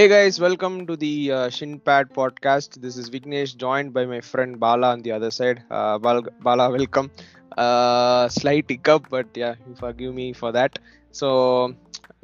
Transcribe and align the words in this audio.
Hey 0.00 0.08
guys, 0.08 0.40
welcome 0.40 0.86
to 0.86 0.94
the 0.96 1.30
uh, 1.30 1.36
Shinpad 1.54 2.06
podcast. 2.18 2.80
This 2.80 2.96
is 2.96 3.10
Vignesh, 3.10 3.50
joined 3.54 3.92
by 3.92 4.04
my 4.06 4.20
friend 4.22 4.58
Bala 4.58 4.92
on 4.92 5.02
the 5.02 5.12
other 5.12 5.30
side. 5.30 5.62
Uh, 5.70 5.98
Bala, 5.98 6.70
welcome. 6.70 7.10
Uh, 7.54 8.26
slight 8.30 8.64
hiccup, 8.66 9.08
but 9.10 9.26
yeah, 9.34 9.56
you 9.66 9.74
forgive 9.74 10.14
me 10.14 10.28
for 10.32 10.52
so 11.20 11.28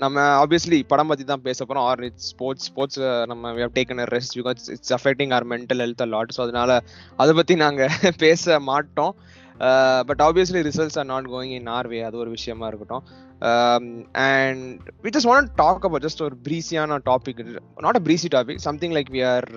நம்ம 0.02 0.24
obviously 0.42 0.78
படம் 0.92 1.10
பற்றி 1.10 1.24
தான் 1.32 1.44
பேச 1.48 1.58
போகிறோம் 1.64 1.86
or 1.90 2.02
it's 2.08 2.28
sports 2.32 2.66
sports 2.70 3.00
நம்ம 3.30 3.52
have 3.60 3.76
taken 3.78 4.02
a 4.04 4.08
rest 4.14 4.34
because 4.40 4.70
it's 4.74 4.94
affecting 4.98 5.32
our 5.38 5.46
mental 5.52 5.82
health 5.84 6.04
lot 6.14 6.34
so 6.36 6.42
அதனால 6.46 6.80
அதை 7.22 7.34
பற்றி 7.40 7.56
நாங்கள் 7.64 8.12
பேச 8.24 8.60
மாட்டோம் 8.70 9.14
but 10.10 10.22
obviously 10.28 10.62
results 10.68 10.98
are 11.02 11.08
not 11.14 11.28
going 11.34 11.54
in 11.58 11.70
our way 11.78 12.00
அது 12.08 12.16
ஒரு 12.24 12.30
விஷயமா 12.38 12.66
இருக்கட்டும் 12.70 13.04
and 14.28 14.64
we 15.04 15.12
just 15.16 15.30
want 15.32 15.50
talk 15.56 15.84
about 15.88 16.06
just 16.06 16.22
ஒரு 16.22 16.36
ப்ரீசியான 16.48 16.98
topic 17.10 17.42
not 17.86 18.00
a 18.00 18.04
breezy 18.08 18.30
topic 18.36 18.62
something 18.68 18.94
like 18.98 19.12
we 19.16 19.22
are 19.34 19.48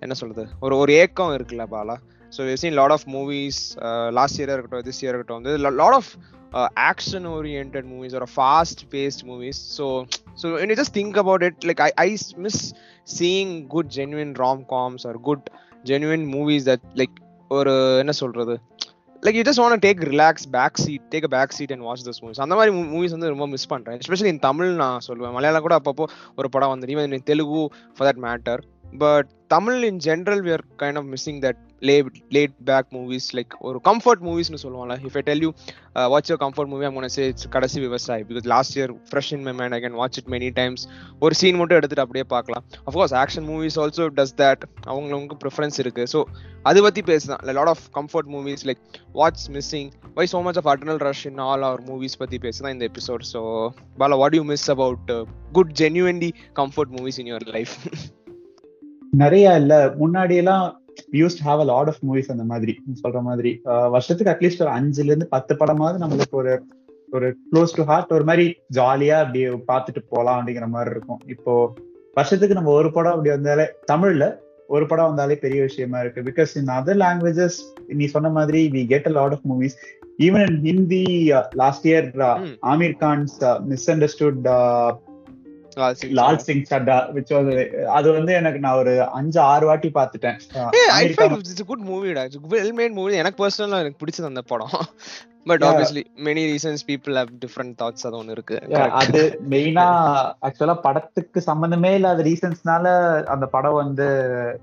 என்ன 0.00 0.14
சொல்றது 0.14 0.44
ஒரு 0.60 0.76
ஒரு 0.76 0.92
ஏக்கம் 1.04 1.34
இருக்குல்ல 1.38 1.66
Bala 1.74 1.96
so 2.36 2.52
seen 2.62 2.76
lot 2.80 2.94
of 2.96 3.06
movies 3.16 3.60
last 4.18 4.40
இயராக 4.40 4.56
இருக்கட்டும் 4.56 4.86
திஸ் 4.90 5.00
இயர் 5.02 5.12
இருக்கட்டும் 5.12 5.40
வந்து 5.40 5.54
lot 5.82 5.98
of 6.00 6.10
action 6.90 7.26
oriented 7.26 7.84
movies 7.84 8.14
or 8.14 8.26
fast 8.26 8.78
paced 8.92 9.22
movies 9.24 9.56
so 9.76 10.06
so 10.34 10.54
when 10.54 10.70
you 10.70 10.76
just 10.76 10.92
think 10.92 11.16
about 11.16 11.42
it 11.42 11.56
like 11.64 11.80
i 11.80 11.90
i 12.04 12.16
miss 12.36 12.56
seeing 13.06 13.50
good 13.68 13.88
genuine 13.90 14.32
rom-coms 14.34 15.04
or 15.04 15.14
good 15.28 15.42
genuine 15.84 16.24
movies 16.36 16.64
that 16.64 16.80
like 16.94 17.16
ஒரு 17.50 17.74
என்ன 17.98 18.12
சொல்றது 18.12 18.54
like 19.22 19.36
you 19.38 19.42
just 19.42 19.60
want 19.62 19.80
take 19.84 20.00
relax 20.10 20.46
back 20.50 20.76
seat 20.82 21.06
take 21.10 21.24
a 21.24 21.28
back 21.28 21.54
seat 21.56 21.72
and 21.72 21.80
watch 21.80 22.04
these 22.06 22.20
movies 22.20 22.42
அந்த 22.44 22.54
மாதிரி 22.54 22.76
movies 22.82 23.10
வந்து 23.10 23.28
ரொம்ப 23.28 23.46
miss 23.46 23.66
பண்றேன். 23.66 23.98
Especially 23.98 24.24
in 24.24 24.38
Tamil 24.38 24.70
நான் 24.72 25.00
சொல்லுவேன். 25.08 25.32
மலையாளம் 25.36 25.60
கூட 25.60 25.76
அப்பப்போ 25.76 26.04
ஒரு 26.36 26.48
படம் 26.48 26.68
வந்து 26.68 26.86
even 26.86 27.22
Telugu 27.22 27.62
for 27.96 28.08
that 28.08 28.20
matter 28.26 28.60
but 29.04 29.28
Tamil 29.54 29.82
in 29.88 29.98
general 30.06 30.42
we 30.46 30.52
are 30.56 30.64
kind 30.82 30.98
of 31.00 31.08
missing 31.12 31.40
that 31.44 31.60
lay 31.88 31.94
laid 32.36 32.54
back 32.68 32.88
movies 32.96 33.28
like 33.36 33.52
ஒரு 33.68 33.78
கம்ஃபர்ட் 33.88 34.22
மூவிஸ்னு 34.28 34.60
சொல்லுவாங்கல்ல 34.62 34.96
if 35.08 35.16
I 35.20 35.22
tell 35.28 35.42
you 35.44 35.50
watch 36.12 36.30
your 36.30 36.40
comfort 36.44 36.70
movie 36.72 36.84
அங்கே 36.88 37.10
say 37.16 37.26
it's 37.30 37.48
Kadaisi 37.56 37.78
Vivasayi. 37.84 38.22
Because 38.30 38.46
last 38.54 38.74
year 38.78 38.92
fresh 39.10 39.30
in 39.36 39.44
my 39.46 39.52
mind 39.60 39.76
I 39.76 39.80
can 39.84 39.96
watch 40.00 40.18
it 40.20 40.30
many 40.34 40.50
times 40.60 40.84
ஒரு 41.20 41.34
scene 41.40 41.58
மட்டும் 41.60 41.78
எடுத்துட்டு 41.80 42.04
அப்படியே 42.04 42.24
பார்க்கலாம். 42.34 42.64
Of course 42.88 43.14
action 43.22 43.46
movies 43.50 43.78
also 43.84 44.06
does 44.18 44.34
that 44.42 44.64
அவங்களுக்கு 44.90 45.38
preference 45.44 45.78
இருக்கு. 45.84 46.04
So 46.14 46.20
அதை 46.62 46.82
பற்றி 46.86 47.02
பேசுதான் 47.12 47.42
lot 47.60 47.72
of 47.74 47.84
comfort 47.98 48.30
movies 48.34 48.66
like 48.70 48.82
what's 49.20 49.48
missing 49.56 49.90
why 50.18 50.26
so 50.34 50.40
much 50.48 50.60
of 50.62 50.70
eternal 50.74 51.02
rush 51.08 51.26
in 51.26 51.42
all 51.48 51.66
our 51.70 51.82
movies 51.90 52.20
பற்றி 52.24 52.38
பேசுதான் 52.46 52.74
இந்த 52.76 52.86
episode 52.92 53.24
so 53.34 53.42
Bala 54.02 54.18
what 54.24 54.38
you 54.40 54.44
miss 54.52 54.70
about 54.76 55.12
good 55.52 55.74
genuinely 55.82 56.32
comfort 56.62 56.94
movies 56.98 57.20
in 57.24 57.30
your 57.32 57.48
life 57.56 57.74
நிறைய 59.12 59.56
இல்ல. 59.56 59.94
முன்னாடி 60.00 60.34
எல்லாம் 60.36 60.82
use 61.12 61.38
have 61.44 61.60
a 61.60 61.64
lot 61.64 61.86
of 61.86 62.00
movies 62.08 62.28
அந்த 62.28 62.44
மாதிரி. 62.44 62.78
சொல்ற 63.02 63.22
மாதிரி. 63.22 63.60
வருஷத்துக்கு 63.64 64.32
அட்லீஸ்ட் 64.32 64.62
ஒரு 64.62 64.70
அஞ்சுல 64.70 65.04
இருந்து 65.04 65.26
பத்து 65.28 65.54
படமாவது 65.54 66.02
நம்மளுக்கு 66.04 66.30
ஒரு 66.30 66.62
ஒரு 67.12 67.36
க்ளோஸ் 67.52 67.76
டு 67.76 67.82
ஹார்ட் 67.82 68.12
ஒரு 68.12 68.24
மாதிரி 68.24 68.54
ஜாலியா 68.74 69.16
அப்படி 69.18 69.48
பார்த்துட்டு 69.48 69.98
போலாம் 70.08 70.46
அப்படிங்கிற 70.46 70.66
மாதிரி 70.66 70.90
இருக்கும். 70.90 71.18
இப்போ 71.26 71.74
வருஷத்துக்கு 72.14 72.54
நம்ம 72.54 72.70
ஒரு 72.70 72.92
படம் 72.92 73.10
அப்படி 73.12 73.30
வந்தாலே 73.30 73.66
தமிழ்ல 73.92 74.36
ஒரு 74.66 74.86
படம் 74.86 75.06
வந்தாலே 75.06 75.34
பெரிய 75.34 75.62
விஷயமா 75.62 76.00
இருக்கு. 76.00 76.22
பிகாஸ் 76.22 76.56
இன் 76.56 76.66
அதர் 76.66 77.02
லாங்குவேஜஸ் 77.04 77.58
நீ 77.86 78.06
சொன்ன 78.06 78.28
மாதிரி 78.28 78.70
we 78.72 78.86
get 78.86 79.06
a 79.06 79.10
lot 79.10 79.32
of 79.32 79.46
movies 79.52 79.76
even 80.18 80.50
in 80.50 80.62
Hindi 80.62 81.32
last 81.54 81.88
year 81.88 82.08
Aamir 82.66 82.94
Khan's 83.00 83.60
misunderstood 83.90 84.48
Lal 86.18 86.38
Singh 86.46 86.64
Chaddha 86.70 86.96
which 87.16 87.32
was 87.36 87.48
அது 87.98 88.08
வந்து 88.12 88.32
எனக்கு 88.32 88.58
நான் 88.58 88.78
ஒரு 88.78 88.94
அஞ்சு 89.18 89.40
ஆறு 89.40 89.66
வாட்டி 89.66 89.90
பார்த்துட்டேன். 89.94 90.38
குட் 91.72 91.86
மூவிடா 91.88 92.24
வெல் 92.54 92.76
மேட் 92.80 92.96
மூவி 93.00 93.20
எனக்கு 93.24 93.40
பர்சனலா 93.44 93.82
எனக்கு 93.84 94.00
பிடிச்சது 94.02 94.32
அந்த 94.32 94.42
படம். 94.42 94.76
But 95.44 95.62
obviously 95.62 96.02
many 96.24 96.42
reasons 96.52 96.82
people 96.88 97.14
have 97.18 97.30
different 97.44 97.74
thoughts 97.82 98.06
அது 98.06 98.16
ஒன்று 98.16 98.32
இருக்கு. 98.32 98.58
அது 99.02 99.22
மெயினா 99.50 99.86
ஆக்சுவலா 100.46 100.76
படத்துக்கு 100.86 101.40
சம்பந்தமே 101.40 101.94
இல்லாத 101.94 102.22
ரீசன்ஸ்னால 102.22 102.86
அந்த 103.34 103.46
படம் 103.46 103.80
வந்து 103.82 104.08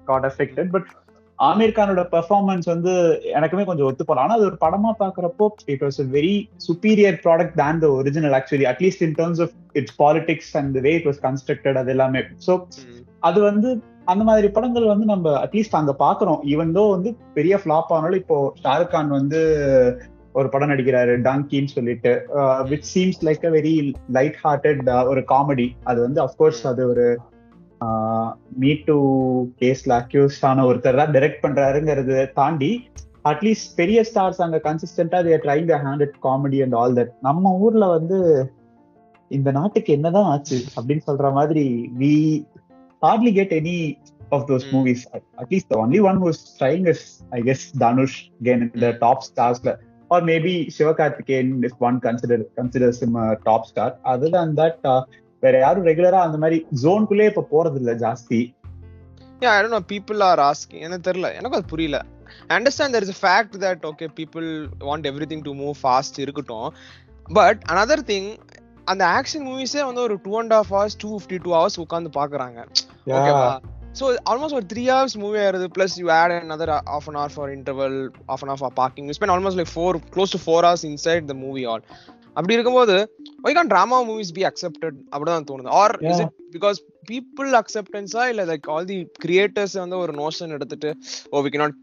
காட் 0.05 0.25
அஃபெக்டட் 0.25 0.69
பட் 0.69 0.89
ஆமீர் 1.39 1.75
கானோட 1.77 2.01
பெர்ஃபார்மன்ஸ் 2.11 2.67
வந்து 2.69 2.91
எனக்குமே 3.33 3.63
கொஞ்சம் 3.65 3.87
ஒத்து 3.87 4.03
போலாம் 4.05 4.25
ஆனா 4.25 4.37
அது 4.37 4.45
ஒரு 4.45 4.57
படமா 4.61 4.91
பாக்குறப்போ 4.99 5.45
it 5.73 5.83
was 5.83 5.99
a 6.01 6.07
very 6.11 6.35
superior 6.67 7.17
product 7.25 7.57
than 7.61 7.81
the 7.81 7.89
original 7.95 8.35
actually 8.39 8.67
at least 8.71 9.03
in 9.07 9.17
terms 9.19 9.41
of 9.41 9.53
its 9.75 9.97
politics 9.97 10.53
and 10.57 10.77
way 10.85 10.93
it 10.99 11.07
was 11.07 11.21
constructed 11.27 11.77
அது 11.77 11.91
எல்லாமே. 11.91 12.23
ஸோ 12.39 12.53
அது 13.23 13.39
வந்து 13.41 13.69
அந்த 14.07 14.23
மாதிரி 14.23 14.47
படங்கள் 14.55 14.91
வந்து 14.93 15.05
நம்ம 15.05 15.29
அட்லீஸ்ட் 15.39 15.79
அங்க 15.79 15.93
பாக்குறோம் 15.99 16.41
ஈவன் 16.47 16.75
தோ 16.75 16.83
வந்து 16.89 17.09
பெரிய 17.33 17.55
ஃபிளாப் 17.57 17.93
ஆனாலும் 17.93 18.21
இப்போ 18.21 18.37
ஷாருக் 18.63 18.91
கான் 18.91 19.11
வந்து 19.11 19.39
ஒரு 20.35 20.47
படம் 20.49 20.71
நடிக்கிறாரு 20.71 21.13
டங்கின்னு 21.27 21.73
சொல்லிட்டு 21.75 22.11
which 22.71 22.89
seems 22.93 23.21
like 23.23 23.45
a 23.45 23.51
very 23.51 23.73
light 24.11 24.37
hearted 24.43 24.81
ஒரு 25.11 25.21
காமெடி 25.31 25.67
அது 25.83 25.99
வந்து 26.01 26.21
அஃப்கோர்ஸ் 26.21 26.61
அது 26.67 26.83
ஒரு 26.87 27.05
மீ 28.57 28.71
டு 28.85 28.97
கேஸ்ல 29.61 29.93
அக்யூஸ் 30.01 30.37
ஆன 30.45 30.65
ஒருத்தர் 30.65 30.99
தான் 31.01 31.13
டைரக்ட் 31.13 31.43
பண்றாருங்கிறது 31.43 32.17
தாண்டி 32.33 32.71
அட்லீஸ்ட் 33.25 33.71
பெரிய 33.75 33.99
ஸ்டார்ஸ் 34.03 34.41
அங்க 34.41 34.57
கன்சிஸ்டன்டா 34.65 35.19
they're 35.27 35.43
trying 35.45 35.69
the 35.71 35.77
hand 35.85 36.17
comedy 36.25 36.59
and 36.65 36.75
all 36.75 36.95
that 36.99 37.13
நம்ம 37.21 37.53
ஊர்ல 37.59 37.85
வந்து 37.89 38.19
இந்த 39.31 39.49
நாட்டுக்கு 39.51 39.91
என்னதான் 39.93 40.29
ஆச்சு 40.31 40.57
அப்படின்னு 40.75 41.03
சொல்ற 41.07 41.29
மாதிரி 41.33 41.65
we 41.97 42.13
hardly 43.01 43.31
get 43.33 43.53
any 43.53 43.77
of 44.31 44.45
those 44.51 44.67
movies 44.73 45.03
at least 45.41 45.75
only 45.81 46.01
one 46.09 46.21
was 46.25 46.41
trying 46.59 46.87
is 46.93 47.05
I 47.31 47.41
guess 47.41 47.65
Dhanush 47.77 48.19
can 48.43 48.63
இந்த 48.67 48.89
top 48.99 49.25
ஸ்டார்ஸ்ல 49.29 49.73
or 50.11 50.23
maybe 50.23 50.55
Sivakarthikeyan 50.77 51.51
is 51.63 51.77
one 51.81 51.97
consider 51.99 52.43
considers 52.55 53.01
top 53.43 53.67
star 53.71 53.93
other 54.13 54.35
than 54.37 54.55
that 54.61 54.79
வேற 55.45 55.55
யாரும் 55.65 55.87
ரெகுலரா 55.89 56.19
அந்த 56.27 56.37
மாதிரி 56.43 56.57
ஜோனுக்குள்ளே 56.83 57.27
இப்ப 57.31 57.45
போறது 57.53 57.79
இல்ல 57.81 57.93
ஜாஸ்தி 58.05 58.41
பீப்பிள் 59.93 60.19
ஆர் 60.29 60.41
ஆஸ்கிங் 60.49 60.83
எனக்கு 60.87 61.05
தெரியல. 61.09 61.29
எனக்கு 61.39 61.57
அது 61.57 61.71
புரியல. 61.73 61.97
Understand 62.55 62.95
there 62.95 63.05
is 63.07 63.21
fact 63.23 63.57
that 63.63 63.83
okay 63.91 64.07
people 64.19 64.47
want 64.87 65.07
everything 65.31 65.45
to 65.47 65.53
move 65.63 65.75
fast 65.81 66.19
இருக்கட்டும். 66.25 66.67
பட் 67.39 67.61
அனதர் 67.73 68.03
திங் 68.11 68.29
அந்த 68.91 69.03
ஆக்ஷன் 69.17 69.45
மூவிஸே 69.49 69.83
வந்து 69.87 70.01
ஒரு 70.07 70.15
two 70.25 70.33
and 70.39 70.53
half 70.55 70.71
hours 70.73 70.97
two 71.03 71.09
fifty 71.13 71.37
two 71.45 71.51
hours 71.57 71.79
உட்காந்து 71.83 72.09
பாக்குறாங்க 72.19 72.59
ஓகேவா 73.15 73.47
ஸோ 73.99 74.05
ஆல்மோஸ்ட் 74.31 74.57
ஒரு 74.57 74.65
த்ரீ 74.71 74.83
ஹவர்ஸ் 74.91 75.15
மூவி 75.23 75.37
ஆயிருது 75.43 75.67
plus 75.75 75.95
you 76.01 76.07
add 76.17 76.33
another 76.39 76.67
of 76.95 77.07
an 77.09 77.17
hour 77.19 77.33
for 77.35 77.51
interval 77.57 77.97
of 78.33 78.41
an 78.43 78.51
hour 78.51 78.61
for 78.63 78.75
parking 78.81 79.07
spend 79.17 79.33
almost 79.35 79.59
like 79.61 79.71
four 79.75 79.99
close 80.15 80.33
to 80.35 80.41
four 80.45 80.65
hours 80.67 80.85
inside 80.91 81.29
the 81.31 81.35
movie 81.45 81.63
all 81.71 81.83
அப்படி 82.37 82.55
இருக்கும்போது 82.55 82.95
why 83.45 83.55
can't 83.57 83.71
drama 83.71 83.97
movies 84.09 84.33
be 84.37 84.43
accepted 84.49 84.97
அப்படிதான் 85.11 85.47
தோணுது. 85.49 85.69
Or 85.81 85.93
is 86.09 86.21
it 86.23 86.33
because 86.55 86.77
people 87.09 87.49
அக்செப்டன்ஸா 87.59 88.23
இல்ல 88.31 88.43
like 88.51 88.67
all 88.73 88.87
the 88.91 88.97
creators 89.25 89.75
வந்து 89.81 89.97
ஒரு 90.03 90.13
notion 90.21 90.53
எடுத்துட்டு 90.55 90.89
ஓ 91.33 91.41
we 91.45 91.51
not 91.63 91.75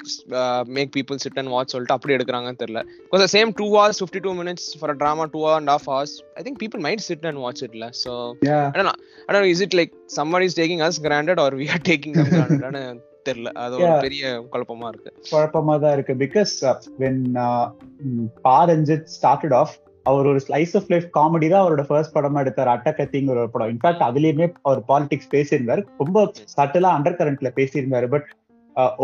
make 0.79 0.91
people 0.97 1.21
sit 1.25 1.39
and 1.43 1.53
watch 1.55 1.75
சொல்லிட்டு 1.75 1.97
அப்படி 1.97 2.17
எடுக்கிறாங்கன்னு 2.17 2.61
தெரியல. 2.65 2.83
Because 3.13 3.35
same 3.37 3.53
two 3.61 3.69
hours 3.77 4.01
fifty 4.03 4.23
two 4.27 4.33
minutes 4.41 4.67
for 4.81 4.95
drama 5.03 5.27
two 5.35 5.43
and 5.59 5.73
half 5.75 5.87
hours 5.93 6.17
I 6.39 6.43
think 6.47 6.59
people 6.65 6.83
might 6.89 7.05
sit 7.09 7.27
and 7.31 7.43
watch 7.45 7.63
இட்ல 7.69 7.89
so 8.03 8.13
is 9.55 9.63
it 9.69 9.79
like 9.81 9.95
someone 10.19 10.47
is 10.49 10.59
taking 10.61 10.85
us 10.89 11.01
granted 11.09 11.43
or 11.45 11.57
we 11.63 11.69
are 11.77 11.85
taking 11.91 12.19
granted 12.35 13.01
தெரியல. 13.29 13.51
அது 13.65 13.75
ஒரு 13.81 13.93
பெரிய 14.05 14.23
குழப்பமா 14.53 14.87
இருக்கு. 14.93 15.11
குழப்பமா 15.33 15.75
தான் 15.83 15.93
இருக்கு 15.97 16.15
because 16.23 16.53
when 17.03 17.21
பா 18.47 18.55
ரஞ்சித் 18.71 19.09
ஸ்டார்டட் 19.17 19.55
ஆஃப் 19.61 19.75
அவர் 20.11 20.29
ஒரு 20.31 20.41
ஸ்லைஸ் 20.47 20.75
ஆஃப் 20.79 20.89
லைஃப் 20.93 21.09
காமெடி 21.17 21.49
தான் 21.49 21.63
அவரோட 21.65 21.83
ஃபர்ஸ்ட் 21.89 22.15
படமா 22.17 22.41
எடுத்தார் 22.45 22.71
அட்டகத்திங்கிற 22.75 23.41
ஒரு 23.43 23.51
படம். 23.51 23.73
இன்ஃபேக்ட் 23.73 24.07
அதுலயுமே 24.09 24.47
அவர் 24.63 24.81
பாலிடிக்ஸ் 24.89 25.33
பேசியிருந்தாரு. 25.35 25.83
ரொம்ப 26.03 26.25
சட்டலா 26.57 26.91
அண்டர் 26.97 27.19
கரண்ட்ல 27.21 27.51
பேசியிருந்தாரு. 27.59 28.09
பட் 28.15 28.29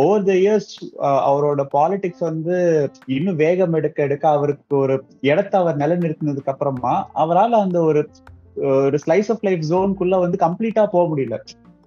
ஓவர் 0.02 0.26
த 0.28 0.32
இயர்ஸ் 0.32 0.72
அவரோட 1.28 1.62
பாலிடிக்ஸ் 1.76 2.24
வந்து 2.28 2.56
இன்னும் 3.16 3.38
வேகம் 3.44 3.72
எடுக்க 3.72 3.98
எடுக்க 4.02 4.24
அவருக்கு 4.28 4.74
ஒரு 4.76 4.94
இடத்த 5.20 5.54
அவர் 5.58 5.76
நிலைநிறுத்தினதுக்கு 5.76 6.52
அப்புறமா 6.54 6.94
அவரால் 7.12 7.62
அந்த 7.64 7.80
ஒரு 7.90 8.02
ஒரு 8.84 8.96
ஸ்லைஸ் 9.04 9.30
ஆஃப் 9.32 9.44
லைஃப் 9.48 9.64
ஜோனுக்குள்ள 9.70 10.16
வந்து 10.18 10.38
கம்ப்ளீட்டா 10.46 10.84
போக 10.94 11.04
முடியல. 11.10 11.36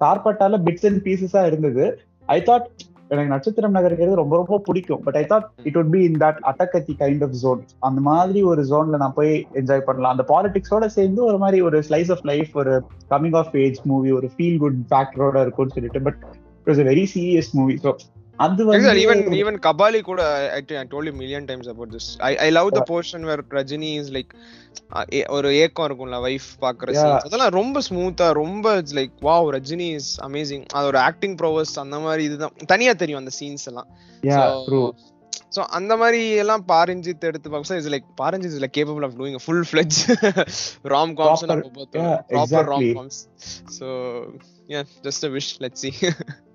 சார்பட்டால 0.01 0.59
பிட்ஸ் 0.67 0.87
அண்ட் 0.89 1.01
பீசஸா 1.07 1.41
இருந்தது. 1.45 1.85
ஐ 2.25 2.37
தாட் 2.41 2.67
எனக்கு 3.13 3.33
நட்சத்திரம் 3.33 3.75
நகர்கிறது 3.77 4.19
ரொம்ப 4.19 4.35
ரொம்ப 4.41 4.57
பிடிக்கும். 4.67 5.01
But 5.05 5.17
I 5.21 5.23
thought 5.31 5.47
it 5.69 5.77
would 5.79 5.91
be 5.95 6.01
in 6.09 6.19
that 6.23 6.39
Attakathi 6.51 6.93
kind 7.01 7.23
of 7.27 7.35
zone 7.41 7.61
அந்த 7.87 8.01
மாதிரி 8.09 8.41
ஒரு 8.51 8.61
ஜோன்ல 8.71 8.99
நான் 9.03 9.17
போய் 9.19 9.33
என்ஜாய் 9.61 9.85
பண்ணலாம். 9.87 10.13
அந்த 10.15 10.25
பாலிடிக்ஸோட 10.33 10.85
சேர்ந்து 10.97 11.21
ஒரு 11.29 11.37
மாதிரி 11.37 11.59
ஒரு 11.69 11.79
ஸ்லைஸ் 11.89 12.11
ஆஃப் 12.15 12.25
லைஃப் 12.31 12.53
ஒரு 12.61 12.73
கமிங் 13.13 13.37
ஆஃப் 13.41 13.53
ஏஜ் 13.63 13.79
மூவி 13.91 14.11
ஒரு 14.19 14.29
ஃபீல் 14.35 14.59
குட் 14.63 14.79
ஃபேக்டரோட 14.91 15.41
இருக்கும்னு 15.45 15.75
சொல்லிட்டு. 15.77 16.01
But 16.01 16.19
it 16.61 16.71
was 16.71 16.81
a 16.85 16.87
very 16.91 17.05
serious 17.15 17.51
movie 17.59 17.75
so 17.85 17.91
அது 18.39 18.61
வந்து 18.65 18.91
ஈவன் 19.01 19.21
ஈவன் 19.39 19.57
கபாலி 19.65 19.99
கூட 20.01 20.21
I 20.53 20.59
told 20.91 21.07
you 21.09 21.13
million 21.13 21.45
times 21.45 21.67
about 21.67 21.91
this 21.95 22.07
I 22.21 22.31
I 22.37 22.47
love 22.49 22.69
the 22.69 22.81
portion 22.89 23.25
where 23.29 23.43
Rajini 23.51 23.91
is 24.01 24.11
like 24.17 24.31
ஒரு 25.29 25.49
ஏக்கம் 25.63 25.87
இருக்கும்ல 25.87 26.19
வைஃப் 26.25 26.49
பாக்குற 26.61 26.89
scenes. 26.93 27.23
அதெல்லாம் 27.27 27.53
ரொம்ப 27.59 27.81
ஸ்மூத்தா 27.89 28.27
ரொம்ப 28.39 28.75
it's 28.77 28.95
like 28.95 29.13
wow 29.21 29.47
Rajini 29.57 29.89
is 29.99 30.11
amazing 30.21 30.65
அது 30.73 30.85
ஒரு 30.85 30.99
ஆக்டிங் 31.01 31.37
ப்ரோவர்ஸ் 31.37 31.75
அந்த 31.79 31.99
மாதிரி 31.99 32.23
இதுதான். 32.23 32.55
தனியா 32.65 32.93
தெரியும் 32.93 33.21
அந்த 33.23 33.33
சீன்ஸ் 33.39 33.67
எல்லாம். 33.71 33.89
சோ 35.55 35.61
அந்த 35.77 35.93
மாதிரி 35.97 36.21
எல்லாம் 36.41 36.63
பாரஞ்சித் 36.67 37.25
எடுத்து 37.29 37.49
பார்க்க 37.49 37.79
is 37.81 37.89
like 37.93 38.07
Pa Ranjith 38.21 38.53
is 38.53 38.61
like 38.63 38.75
capable 38.77 39.05
of 39.07 39.17
doing 39.19 39.41
full 39.45 39.65
fledged 39.71 39.97
rom 40.93 41.13
coms 41.21 41.43
proper 42.29 42.69
rom. 42.71 42.87
Coms 42.99 43.19
so 43.79 43.87
yeah 44.69 44.81
just 45.07 45.25
a 45.25 45.31
wish 45.37 45.51
let's 45.59 45.85
see. 45.85 45.93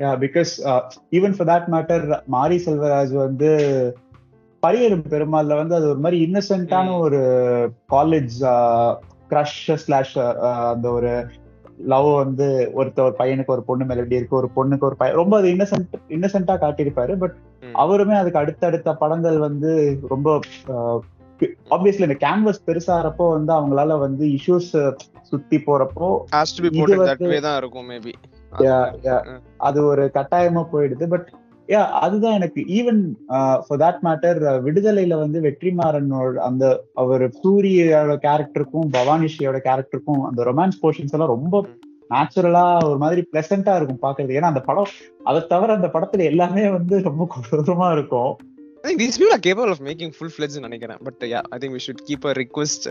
Yeah, 0.00 0.16
because 0.20 0.52
uh, 0.64 0.80
even 1.10 1.30
for 1.30 1.46
that 1.46 1.68
matter, 1.68 2.20
மாரி 2.26 2.62
செல்வராஜ் 2.66 3.12
வந்து 3.12 3.50
பரியரும் 4.66 5.04
பெருமாள்ல 5.08 5.56
வந்து 5.56 5.74
அது 5.74 5.88
ஒரு 5.88 5.98
மாதிரி 5.98 6.32
இன்னசென்ட்டான. 6.32 6.98
ஒரு 6.98 7.18
காலேஜ் 7.92 8.36
க்ரஷ் 9.30 9.74
ஸ்லாஷ் 9.74 10.18
அந்த 10.18 10.90
ஒரு 10.90 11.26
love 11.78 12.14
வந்து 12.14 12.70
ஒருத்த 12.70 13.00
ஒரு 13.00 13.14
பையனுக்கு 13.18 13.46
ஒரு 13.46 13.62
பொண்ணு 13.62 13.84
மெலடி 13.84 14.12
இருக்கு 14.12 14.36
ஒரு 14.36 14.48
பொண்ணுக்கு 14.56 14.80
ஒரு 14.80 14.96
பையன் 14.96 15.16
ரொம்ப 15.16 15.36
அது 15.36 15.48
இன்னசென்ட் 15.48 15.88
இன்னசென்ட்டா 16.08 16.54
காட்டியிருப்பாரு 16.60 17.18
பட். 17.18 17.34
அவருமே 17.74 18.14
அதுக்கு 18.14 18.38
அடுத்தடுத்த 18.38 18.94
படங்கள் 18.94 19.38
வந்து 19.38 20.00
ரொம்ப 20.08 20.40
ஆப்வியஸ்லி 21.70 22.00
இந்த 22.00 22.28
கேன்வஸ் 22.28 22.66
பெருசாகிறப்போ 22.66 23.30
வந்து 23.30 23.52
அவங்களால 23.52 23.98
வந்து 23.98 24.26
இஷ்யூஸ் 24.26 24.94
சுத்தி 25.22 25.56
போறப்போ 25.56 26.18
தட் 27.06 27.56
இருக்கும் 27.56 27.90
மேபி. 27.90 28.12
அது 29.58 29.86
ஒரு 29.86 30.10
கட்டாயமா 30.14 30.64
போயிடுது. 30.72 31.06
பட் 31.08 31.28
யா 31.68 31.80
அதுதான் 31.88 32.32
எனக்கு 32.32 32.60
ஈவன் 32.62 33.00
ஃபார் 33.66 33.80
தட் 33.80 34.00
மேட்டர் 34.02 34.38
விடுதலையில 34.62 35.18
வந்து 35.18 35.40
வெற்றிமாறனோட 35.40 36.34
அந்த 36.34 36.64
அவர் 36.94 37.24
சூரியோட 37.28 38.14
கேரக்டருக்கும் 38.16 38.88
பவானிஷியோட 38.90 39.58
கேரக்டருக்கும் 39.68 40.22
அந்த 40.24 40.44
ரொமான்ஸ் 40.44 40.80
போர்ஷன்ஸ் 40.82 41.12
எல்லாம் 41.12 41.28
ரொம்ப 41.28 41.62
நேச்சுரலா 42.10 42.84
ஒரு 42.84 42.98
மாதிரி 42.98 43.20
பிளசண்டா 43.32 43.76
இருக்கும் 43.76 44.02
பாக்குறது 44.02 44.36
ஏன்னா 44.36 44.42
அந்த 44.42 44.60
படம் 44.60 44.88
அதை 45.24 45.46
தவிர 45.46 45.74
அந்த 45.74 45.88
படத்துல 45.94 46.24
எல்லாமே 46.24 46.70
வந்து 46.70 47.02
ரொம்ப 47.02 47.28
கொடூரமா 47.34 47.92
இருக்கும். 47.92 48.32
I 48.82 48.88
think 48.88 48.98
these 49.00 49.18
people 49.18 49.34
are 49.34 49.42
capable 49.46 49.70
of 49.72 49.80
making 49.88 50.10
full 50.18 50.30
fledged 50.34 50.58
நினைக்கிறேன். 50.66 51.00
But 51.06 51.22
yeah 51.32 51.40
I 51.54 51.56
think 51.62 51.74
we 51.76 51.80
should 51.86 52.02
keep 52.06 52.26
a 52.30 52.32
request 52.38 52.86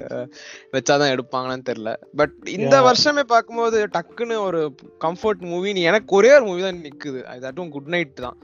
வச்சாதான் 0.75 1.11
எடுப்பாங்கன்னு 1.13 1.65
தெரியல. 1.69 1.91
பட் 2.15 2.35
இந்த. 2.55 2.75
வருஷமே 2.87 3.23
பார்க்கும்போது 3.33 3.79
டக்குன்னு 3.95 4.37
ஒரு 4.47 4.75
கம்ஃபர்ட் 5.05 5.41
மூவி 5.53 5.73
எனக்கு 5.81 6.15
ஒரே 6.15 6.33
ஒரு 6.35 6.45
மூவி 6.49 6.61
தான் 6.67 6.83
நிக்குது. 6.87 7.21
அதுவும் 7.49 7.73
குட் 7.77 7.89
நைட் 7.95 8.13
தான். 8.25 8.37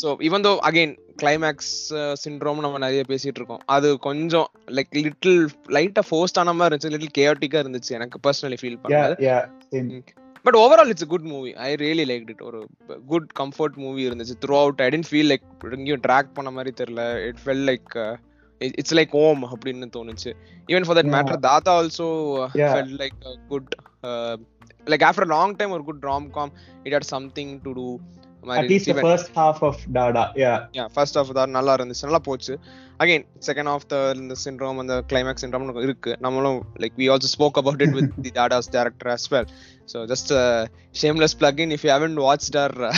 So 0.00 0.08
even 0.28 0.46
though 0.46 0.52
again 0.68 0.94
climax 1.22 1.72
syndrome 2.24 2.64
நம்ம 2.64 2.78
நிறைய 2.78 3.02
பேசிட்டு 3.08 3.40
இருக்கோம். 3.40 3.62
அது 3.66 3.98
கொஞ்சம் 4.08 4.48
லைக் 4.78 4.98
லிட்டில் 5.06 5.40
லைட்டா 5.76 6.04
ஃபோர்ஸ்ட் 6.08 6.40
ஆன 6.42 6.52
மாதிரி 6.52 6.70
இருந்துச்சு 6.70 6.92
லிட்டில் 6.94 7.16
கேட்டிக்கா 7.20 7.62
இருந்துச்சு. 7.64 7.92
எனக்கு 7.98 8.18
பர்சனலி 8.26 8.58
ஃபீல் 8.62 8.80
பண்ணது. 8.82 9.16
But 10.46 10.56
overall 10.60 10.90
it's 10.92 11.10
good 11.12 11.26
movie 11.32 11.50
I 11.66 11.68
really 11.82 12.04
like 12.10 12.30
it 12.32 12.42
ஒரு 12.48 12.60
குட் 13.12 13.28
கம்ஃபர்ட் 13.40 13.76
மூவி 13.84 14.02
இருந்துச்சு 14.08 14.34
throughout 14.62 14.80
I 14.84 14.88
didn't 14.94 15.08
feel 15.10 15.30
like 15.32 15.44
எங்கேயும் 15.78 16.04
ட்ராக் 16.06 16.34
பண்ண 16.38 16.50
மாதிரி 16.56 16.72
தெரியல. 16.80 17.02
It 17.28 17.40
felt 17.44 17.64
like 17.70 17.92
it's 18.80 18.96
like 18.98 19.14
home 19.22 19.42
அப்படின்னு 19.52 19.86
தோணுச்சு. 19.96 20.30
Even 20.72 20.86
for 20.86 20.98
that. 20.98 21.12
Matter 21.14 21.38
Dada 21.48 21.70
also. 21.80 22.08
Felt 22.54 22.94
like 23.02 23.22
good 23.52 23.70
like 24.92 25.06
after 25.08 25.30
long 25.36 25.54
time 25.60 25.74
ஒரு 25.76 25.84
good 25.90 26.04
rom 26.10 26.28
com 26.36 26.52
it 26.84 26.94
had 26.96 27.10
something 27.14 27.52
to 27.64 27.72
do 27.78 27.86
first 28.42 29.38
half 29.38 29.70
yeah 30.36 30.86
half 31.16 31.32
தான் 31.32 31.50
நல்லா 31.50 31.74
இருந்துச்சு 31.74 32.02
நல்லா 32.02 32.18
போச்சு. 32.18 32.58
Again 32.98 33.24
second 33.46 33.68
of 33.68 33.86
the 33.86 33.96
இந்த 34.14 34.34
syndrome 34.44 34.78
அந்த 34.78 35.02
கிளைமேக்ஸ் 35.08 35.44
சிண்ட்ரோம் 35.44 35.82
இருக்கு. 35.82 36.16
நம்மளும் 36.18 36.66
like 36.78 36.96
we 36.96 37.06
also 37.12 37.30
spoke 37.34 37.60
about 37.62 37.80
it 37.80 37.90
with 37.90 38.10
the 38.22 38.32
Dada's 38.34 38.70
director 38.70 39.12
as 39.12 39.30
well. 39.30 39.44
So 39.86 40.06
just 40.06 40.30
a 40.30 40.68
shameless 40.94 41.34
plug 41.34 41.60
in 41.60 41.70
if 41.70 41.84
you 41.84 41.90
haven't 41.90 42.16
watched 42.16 42.54
our 42.56 42.74
uh, 42.84 42.92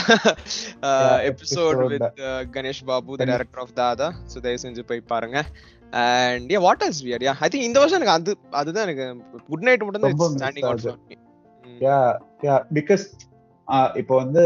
uh, 0.82 1.18
episode 1.22 1.30
episode. 1.30 1.90
with 1.92 2.02
uh, 2.02 2.44
ganesh 2.44 2.82
babu 2.84 3.16
the 3.16 3.24
Ganesh. 3.24 3.32
director 3.32 3.60
of 3.60 3.70
dada. 3.74 4.08
So 4.26 4.40
தயவு 4.40 4.62
செஞ்சு 4.62 4.84
போய் 4.86 5.00
பாருங்க. 5.00 5.44
And 5.92 6.50
yeah 6.50 6.58
what 6.58 6.80
else 6.82 7.00
weird 7.02 7.22
yeah 7.22 7.36
i 7.40 7.48
think 7.48 7.62
இந்த 7.62 7.78
வருஷம் 7.78 8.00
எனக்கு 8.00 8.16
அது 8.18 8.32
அதுதான் 8.50 8.86
எனக்கு 8.88 9.06
குட் 9.48 9.62
நைட் 9.62 9.82
மட்டும் 9.82 10.02
தான் 10.02 10.34
standing 10.36 10.66
out 10.70 10.86
yeah 11.80 11.98
yeah 12.42 12.56
because 12.74 13.04
இப்போ 13.94 14.14
வந்து 14.16 14.42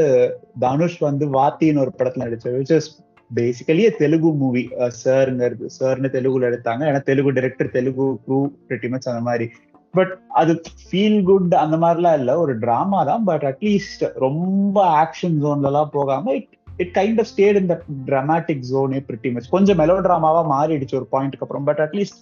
தனுஷ் 0.59 0.99
வந்து 0.99 1.25
வாத்தின்னு 1.33 1.83
ஒரு 1.85 1.93
படத்துல 1.99 2.25
நடிச்சார் 2.25 2.59
which 2.61 2.75
is 2.77 2.91
basically 3.31 3.85
Telugu 3.97 4.31
movie 4.33 4.63
சார்ங்கிறது 5.05 5.67
சார்னு 5.79 6.11
தெலுங்குல 6.17 6.49
எடுத்தாங்க. 6.51 6.83
ஏன்னா 6.91 7.01
Telugu 7.03 7.33
director 7.33 7.71
Telugu 7.71 8.07
crew 8.27 8.39
pretty 8.69 8.89
much 8.89 9.09
அந்த 9.09 9.21
மாதிரி. 9.21 9.47
பட் 9.95 10.13
அது 10.41 10.53
ஃபீல் 10.85 11.21
குட் 11.23 11.55
அந்த 11.55 11.77
மாதிரிலாம் 11.77 12.19
இல்லை. 12.19 12.35
ஒரு 12.35 12.59
ட்ராமா 12.59 13.01
தான். 13.05 13.25
பட் 13.25 13.45
அட்லீஸ்ட் 13.51 14.05
ரொம்ப 14.27 14.77
ஆக்ஷன் 15.03 15.37
ஜோன்லலாம் 15.45 15.93
போகாம 15.93 16.35
it 16.35 16.49
it 16.77 16.95
kind 16.99 17.19
of 17.19 17.31
stayed 17.33 17.57
இந்த 17.57 17.75
ட்ராமாட்டிக் 18.07 18.67
ஜோனே 18.73 19.01
பிரிட்டி 19.09 19.33
மச் 19.33 19.49
கொஞ்சம் 19.51 19.77
மெலோ 19.77 20.01
ட்ராமாவா 20.01 20.43
மாறிடுச்சு 20.55 20.99
ஒரு 21.01 21.09
பாயிண்ட்க்கு 21.13 21.47
அப்புறம். 21.47 21.65
But 21.65 21.83
at least 21.87 22.21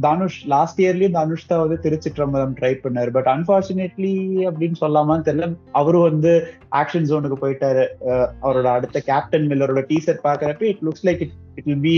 Dhanush 0.00 0.46
last 0.46 0.80
இயர்லயும் 0.82 1.10
Dhanush 1.10 1.46
தான் 1.46 1.68
வந்து 1.68 1.78
திருச்சிற்றம்பலம் 1.82 2.54
ட்ரை 2.60 2.72
பண்ணாரு. 2.84 3.10
பட் 3.10 3.26
அன்பார்ச்சுனேட்லி 3.26 4.12
அப்படின்னு 4.48 4.74
சொல்லாமான்னு 4.80 5.26
தெரியல. 5.28 5.56
அவரும் 5.72 6.02
வந்து 6.02 6.32
ஆக்ஷன் 6.76 7.08
ஜோனுக்கு 7.10 7.38
போயிட்டாரு. 7.40 7.84
அஹ் 8.06 8.28
அவரோட 8.42 8.64
அடுத்த 8.64 9.00
கேப்டன் 9.00 9.46
மில்லரோட 9.46 9.82
டீசர் 9.88 10.24
பாக்குறப்ப 10.24 10.62
it 10.62 10.82
looks 10.82 11.06
like 11.06 11.20
it 11.20 11.36
it 11.54 11.64
will 11.64 11.80
be 11.80 11.96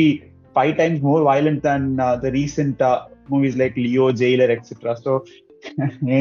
five 0.55 0.75
times 0.76 1.00
more 1.00 1.22
violent 1.22 1.61
than 1.61 1.94
the 1.94 2.31
ரீசெண்டா 2.31 2.93
movies 3.31 3.58
like 3.58 3.76
Leo 3.76 4.12
Jailer 4.12 4.55
etcetera 4.56 4.94
so 5.05 5.14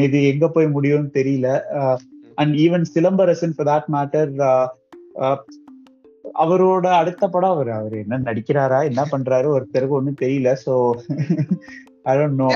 இது 0.02 0.26
எங்க 0.26 0.48
போய் 0.48 0.66
முடியும்னு 0.66 1.10
தெரியல. 1.14 1.48
And 2.34 2.54
even 2.54 2.84
Silambarasan 2.94 3.54
for 3.56 3.68
that 3.72 3.90
matter 3.96 4.30
அவரோட 6.42 6.86
அடுத்த 7.00 7.24
படம் 7.34 7.54
அவர் 7.54 7.70
அவர் 7.78 7.94
என்ன 8.02 8.18
நடிக்கிறாரா 8.28 8.78
என்ன 8.90 9.02
பண்றாரு 9.12 9.48
ஒருத்தருக்கு 9.56 9.98
ஒண்ணும் 9.98 10.20
தெரியல 10.22 10.52
so 10.64 10.74
I 12.10 12.14
don't 12.18 12.38
know 12.40 12.48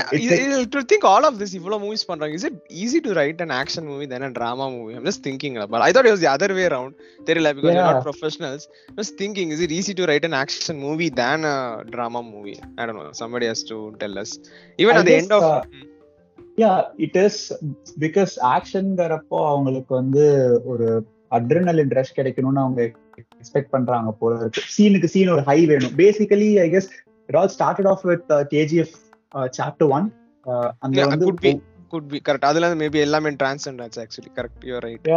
to 0.73 0.81
think 0.91 1.03
all 1.11 1.23
of 1.29 1.35
this 1.41 1.51
இவ்வளவு 1.59 1.81
மூவிஸ் 1.83 2.07
பண்றாங்க 2.09 2.35
is 2.39 2.43
it 2.49 2.55
easy 2.81 2.99
to 3.05 3.11
write 3.17 3.39
an 3.45 3.51
action 3.61 3.83
movie 3.91 4.07
than 4.11 4.23
a 4.27 4.31
drama 4.37 4.65
movie 4.75 4.95
i'm 4.97 5.07
just 5.09 5.23
thinking 5.27 5.53
but 5.73 5.79
i 5.87 5.91
thought 5.93 6.07
it 6.09 6.13
was 6.15 6.23
the 6.25 6.31
other 6.35 6.49
way 6.57 6.65
around 6.71 6.91
தெரியல 7.29 7.51
because 7.57 7.73
you're 7.75 7.87
not 7.89 7.99
Yeah. 7.99 8.07
professionals 8.09 8.63
i 8.93 8.99
was 9.01 9.11
thinking 9.21 9.47
is 9.55 9.61
it 9.67 9.73
easy 9.79 9.95
to 9.99 10.05
write 10.09 10.27
an 10.29 10.35
action 10.43 10.77
movie 10.87 11.11
than 11.21 11.47
a 11.53 11.57
drama 11.95 12.21
movie 12.33 12.57
i 12.79 12.85
don't 12.85 12.99
know 13.01 13.09
somebody 13.21 13.47
has 13.51 13.63
to 13.71 13.79
tell 14.03 14.15
us 14.23 14.33
even 14.83 14.93
I 14.95 15.01
at 15.01 15.07
the 15.09 15.15
guess, 15.15 15.23
end 15.23 15.33
of 15.39 15.45
uh, 15.51 15.61
yeah 16.57 16.71
it 17.05 17.17
is 17.25 17.41
because 18.03 18.33
ஆக்ஷன்ங்கிறப்போ 18.55 19.37
அவங்களுக்கு 19.51 19.91
வந்து 20.01 20.23
ஒரு 20.71 20.87
adrenaline 21.37 21.93
rush 21.97 22.17
கிடைக்கணும்னு 22.17 22.63
அவங்க 22.65 22.81
expect 23.39 23.73
பண்றாங்க 23.75 24.11
போல 24.21 24.39
இருக்கு. 24.41 24.63
சீனுக்கு 24.75 25.11
scene 25.13 25.33
ஒரு 25.35 25.43
ஹை 25.49 25.59
வேணும். 25.71 25.95
Basically 25.99 26.49
I 26.65 26.67
guess 26.75 26.89
it 27.29 27.39
all 27.41 27.53
started 27.57 27.91
off 27.93 28.05
with 28.11 28.27
KGF 28.55 28.95
chapter 29.59 29.91
one 29.97 30.07
Yeah, 30.45 31.07
வந்து 31.11 31.25
could 31.93 32.07
be 32.11 32.19
correct. 32.27 32.43
அதுல 32.49 32.67
மேபி 32.79 32.99
எல்லாமே 33.05 33.29
டிரான்சென்ட் 33.41 33.81
ஆச்சு 33.83 33.99
ஆக்சுவலி 34.03 34.31
கரெக்ட் 34.37 34.63
யூ 34.69 34.75
ரைட் 34.85 35.07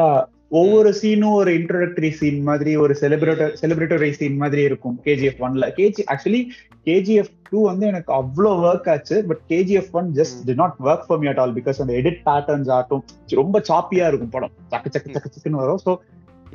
ஒவ்வொரு 0.61 0.91
சீனும் 1.01 1.35
ஒரு 1.39 1.51
இன்ட்ரோடக்டரி 1.59 2.11
சீன் 2.19 2.41
மாதிரி 2.49 2.73
ஒரு 2.83 2.95
செலிபிரேட்டர் 3.01 3.53
செலிபிரேட்டரி 3.61 4.11
சீன் 4.19 4.37
மாதிரி 4.43 4.63
இருக்கும் 4.69 4.97
கேஜிஎஃப் 5.07 5.41
ஒன்ல 5.47 5.69
கேஜி 5.79 6.03
ஆக்சுவலி 6.13 6.41
கேஜிஎஃப் 6.87 7.33
டூ 7.51 7.61
வந்து 7.69 7.87
எனக்கு 7.93 8.13
அவ்வளோ 8.19 8.53
ஒர்க் 8.65 8.89
ஆச்சு 8.95 9.19
but 9.31 9.43
KGF 9.53 9.93
one 10.01 10.11
just 10.19 10.41
did 10.49 10.57
not 10.63 10.77
work 10.89 11.07
for 11.07 11.21
me 11.23 11.29
at 11.33 11.41
all 11.45 11.55
because 11.59 11.81
அந்த 11.85 11.95
எடிட் 12.01 12.21
பேட்டர்ன்ஸ் 12.29 12.71
ஆட்டும் 12.79 13.05
ரொம்ப 13.41 13.63
சாப்பியா 13.71 14.07
இருக்கும் 14.11 14.35
படம். 14.37 14.55
சக்கு 14.75 14.93
சக்கு 14.97 15.15
சக்கு 15.17 15.33
சக்குன்னு 15.37 15.63
வரும். 15.65 15.83
ஸோ 15.87 15.93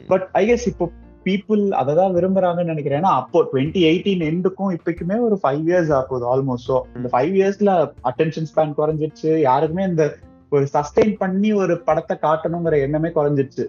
பட் 0.07 0.25
ஐ 0.33 0.43
கெஸ் 0.49 0.67
இப்போ 0.73 0.87
பீப்புள் 1.27 1.63
அதை 1.81 1.93
தான் 1.99 2.15
விரும்புறாங்கன்னு 2.17 2.73
நினைக்கிறேன். 2.73 3.01
ஏன்னா 3.01 3.13
அப்போ 3.21 3.39
டுவெண்ட்டி 3.51 3.81
எயிட்டீன் 3.89 4.23
எண்டுக்கும் 4.29 4.73
இப்போக்குமே 4.77 5.17
ஒரு 5.27 5.37
ஃபைவ் 5.43 5.65
இயர்ஸ் 5.71 5.91
ஆகுது 5.99 6.25
ஆல்மோஸ்ட் 6.33 6.69
ஸோ 6.71 6.77
இந்த 6.99 7.09
ஃபைவ் 7.15 7.35
இயர்ஸ்ல 7.39 7.73
அட்டென்ஷன் 8.11 8.49
ஸ்பேன் 8.51 8.77
குறைஞ்சிருச்சு. 8.79 9.31
யாருக்குமே 9.49 9.85
இந்த 9.91 10.05
ஒரு 10.55 10.65
சஸ்டெயின் 10.75 11.13
பண்ணி 11.21 11.49
ஒரு 11.61 11.73
படத்தை 11.87 12.15
காட்டணுங்கிற 12.25 12.77
எண்ணமே 12.85 13.11
குறைஞ்சிருச்சு. 13.17 13.65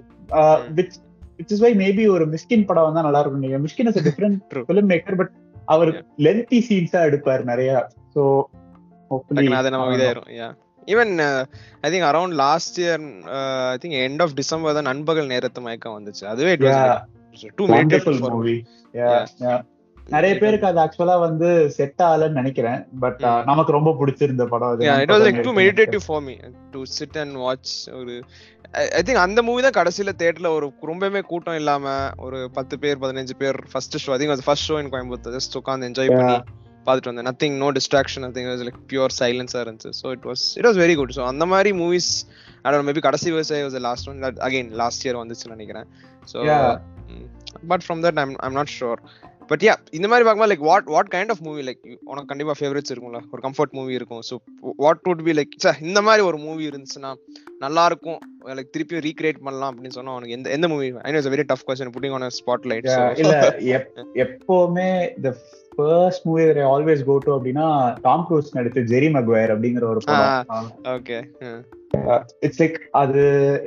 Which 0.76 0.96
which 1.38 1.52
is 1.54 1.64
why 1.64 1.72
maybe 1.82 2.04
ஒரு 2.14 2.24
மிஸ்கின் 2.34 2.68
படம் 2.68 2.86
வந்தா 2.88 3.04
நல்லா 3.06 3.20
இருக்கும். 3.22 3.44
நீங்க 3.46 3.58
Mysskin 3.64 3.90
is 3.90 3.98
different. 4.08 4.38
Film 4.68 4.88
maker 4.92 5.18
but 5.20 5.34
our 5.74 5.90
lengthy 6.26 6.60
சீன்ஸா 6.68 7.02
எடுப்பார் 7.08 7.44
நிறைய. 7.50 7.72
ஸோ 8.14 8.22
அது 9.60 9.70
நம்ம 9.74 9.92
இதாயிரும். 9.98 10.30
Yeah 10.38 10.48
even 10.92 11.12
I 11.86 11.88
think 11.92 12.06
around 12.10 12.34
last 12.42 12.76
year 12.82 13.04
I 13.72 13.76
think 13.82 13.96
end 14.06 14.22
of 14.24 14.34
December 14.40 14.76
தான் 14.78 14.88
நண்பகல் 14.90 15.30
நேரத்து 15.32 15.64
மயக்கம் 15.66 15.96
வந்துச்சு. 15.98 16.24
அதுவே 16.32 16.52
இட் 17.46 17.60
வாஸ் 17.62 19.34
டூ 19.42 19.56
நிறைய 20.14 20.34
பேருக்கு 20.42 20.66
அது 20.68 20.78
ஆக்சுவலா 20.82 21.14
வந்து 21.24 21.48
செட் 21.74 22.02
ஆகலன்னு 22.04 22.38
நினைக்கிறேன். 22.40 22.78
But 23.02 23.18
Mm. 23.24 23.40
நமக்கு 23.48 23.74
ரொம்ப 23.76 23.90
பிடிச்சிருந்த 23.98 24.44
படம் 24.52 24.70
அது. 24.74 24.86
Yeah 24.88 25.02
it 25.04 25.10
was 25.14 25.22
like 25.26 25.38
too 25.38 25.42
நண்பகல் 25.42 25.58
meditative 25.60 26.04
for 26.10 26.20
me 26.28 26.34
to 26.74 26.80
sit 26.94 27.16
and 27.22 27.34
watch 27.44 27.72
ஒரு 27.98 28.14
ஐ 28.98 29.02
திங்க் 29.08 29.20
அந்த 29.24 29.42
மூவி 29.48 29.60
தான் 29.66 29.76
கடைசியில 29.78 30.14
தியேட்டர்ல 30.20 30.50
ஒரு 30.56 30.66
ரொம்பவே 30.90 31.22
கூட்டம் 31.32 31.58
இல்லாம 31.60 31.92
ஒரு 32.26 32.38
பத்து 32.58 32.74
பேர் 32.84 33.02
பதினஞ்சு 33.04 33.36
பேர் 33.42 33.58
first 33.72 33.98
show 34.04 34.12
I 34.16 34.18
think 34.22 34.46
first 34.48 34.68
show 34.70 34.78
in 34.84 34.90
Coimbatore 34.94 35.36
just 35.38 35.58
உட்காந்து 35.60 35.88
என்ஜாய் 35.90 36.12
பண்ணி 36.16 36.36
பார்த்துட்டு 36.86 37.10
வந்தேன். 37.10 37.28
Nothing 37.30 37.56
no 37.64 37.70
distraction 37.78 38.24
I 38.28 38.30
think 38.36 38.66
like 38.68 38.82
pure 38.92 39.14
சைலன்ஸா 39.20 39.62
இருந்துச்சு. 39.64 39.92
So 40.00 40.06
it 40.16 40.26
was 40.30 40.44
it 40.60 40.68
was 40.68 40.80
very 40.84 40.94
good 41.00 41.14
so 41.18 41.24
அந்த 41.32 41.46
மாதிரி 41.52 41.72
மூவிஸ் 41.82 42.12
அட 42.66 42.80
மேபி 42.88 43.02
கடைசி 43.08 43.32
was 43.38 43.52
last 43.88 44.08
one 44.12 44.24
again 44.48 44.70
last 44.82 45.04
year 45.06 45.20
வந்துச்சுன்னு 45.22 45.56
நினைக்கிறேன். 45.56 45.88
So 46.32 46.38
but 47.72 47.84
from 47.86 48.02
that 48.06 48.20
I'm 48.24 48.36
I'm 48.46 48.56
not 48.60 48.72
sure 48.78 49.00
but 49.50 49.62
yeah 49.66 49.74
இந்த 49.96 50.06
மாதிரி 50.10 50.24
பார்க்கும்போது 50.24 50.52
like 50.52 50.64
what 50.70 50.88
what 50.94 51.10
kind 51.14 51.30
of 51.34 51.42
movie 51.46 51.62
like 51.68 51.84
உனக்கு 52.10 52.30
கண்டிப்பா 52.30 52.54
ஃபேவரட்ஸ் 52.58 52.92
இருக்கும்ல? 52.92 53.20
ஒரு 53.32 53.40
கம்ஃபர்ட் 53.44 53.76
மூவி 53.78 53.92
இருக்கும். 53.98 54.22
So 54.28 54.34
what 54.84 55.00
would 55.08 55.22
be 55.28 55.34
like 55.38 55.54
sir 55.64 55.78
இந்த 55.88 56.00
மாதிரி 56.08 56.22
ஒரு 56.30 56.38
மூவி 56.46 56.64
இருந்துச்சுன்னா 56.70 57.12
நல்லா 57.64 57.84
இருக்கும். 57.90 58.18
லைக் 58.58 58.72
திருப்பி 58.74 59.00
ரீக்ரியேட் 59.06 59.40
பண்ணலாம் 59.46 59.70
அப்படின்னு 59.72 59.96
சொன்னா 59.98 60.16
உனக்கு 60.18 60.36
எந்த 60.38 60.50
எந்த 60.56 60.68
movie 60.72 60.88
I 61.06 61.12
no 61.12 61.18
it's 61.20 61.32
very 61.36 61.46
tough 61.52 61.64
question 61.68 61.94
putting 61.96 62.16
on 62.18 62.36
spot 62.40 62.68
light 62.72 62.88
இல்ல 63.22 63.34
எப்பவுமே 64.26 64.88
the 65.26 65.32
first 65.78 66.24
movie 66.28 66.44
I 66.62 66.68
always 66.74 67.02
go 67.10 67.16
to 67.26 67.32
அப்படின்னா 67.36 67.66
டாம் 68.06 68.24
க்ரூஸ் 68.28 68.54
நடித்த 68.58 68.84
ஜெரி 68.94 69.10
மக்வயர் 69.16 69.52
அப்படிங்கிற 69.54 69.86
ஒரு 69.92 70.02
படம். 70.08 70.70
ஓகே 70.96 71.18
இட்ஸ் 72.46 72.60
லைக் 72.64 72.78
அது 73.02 73.24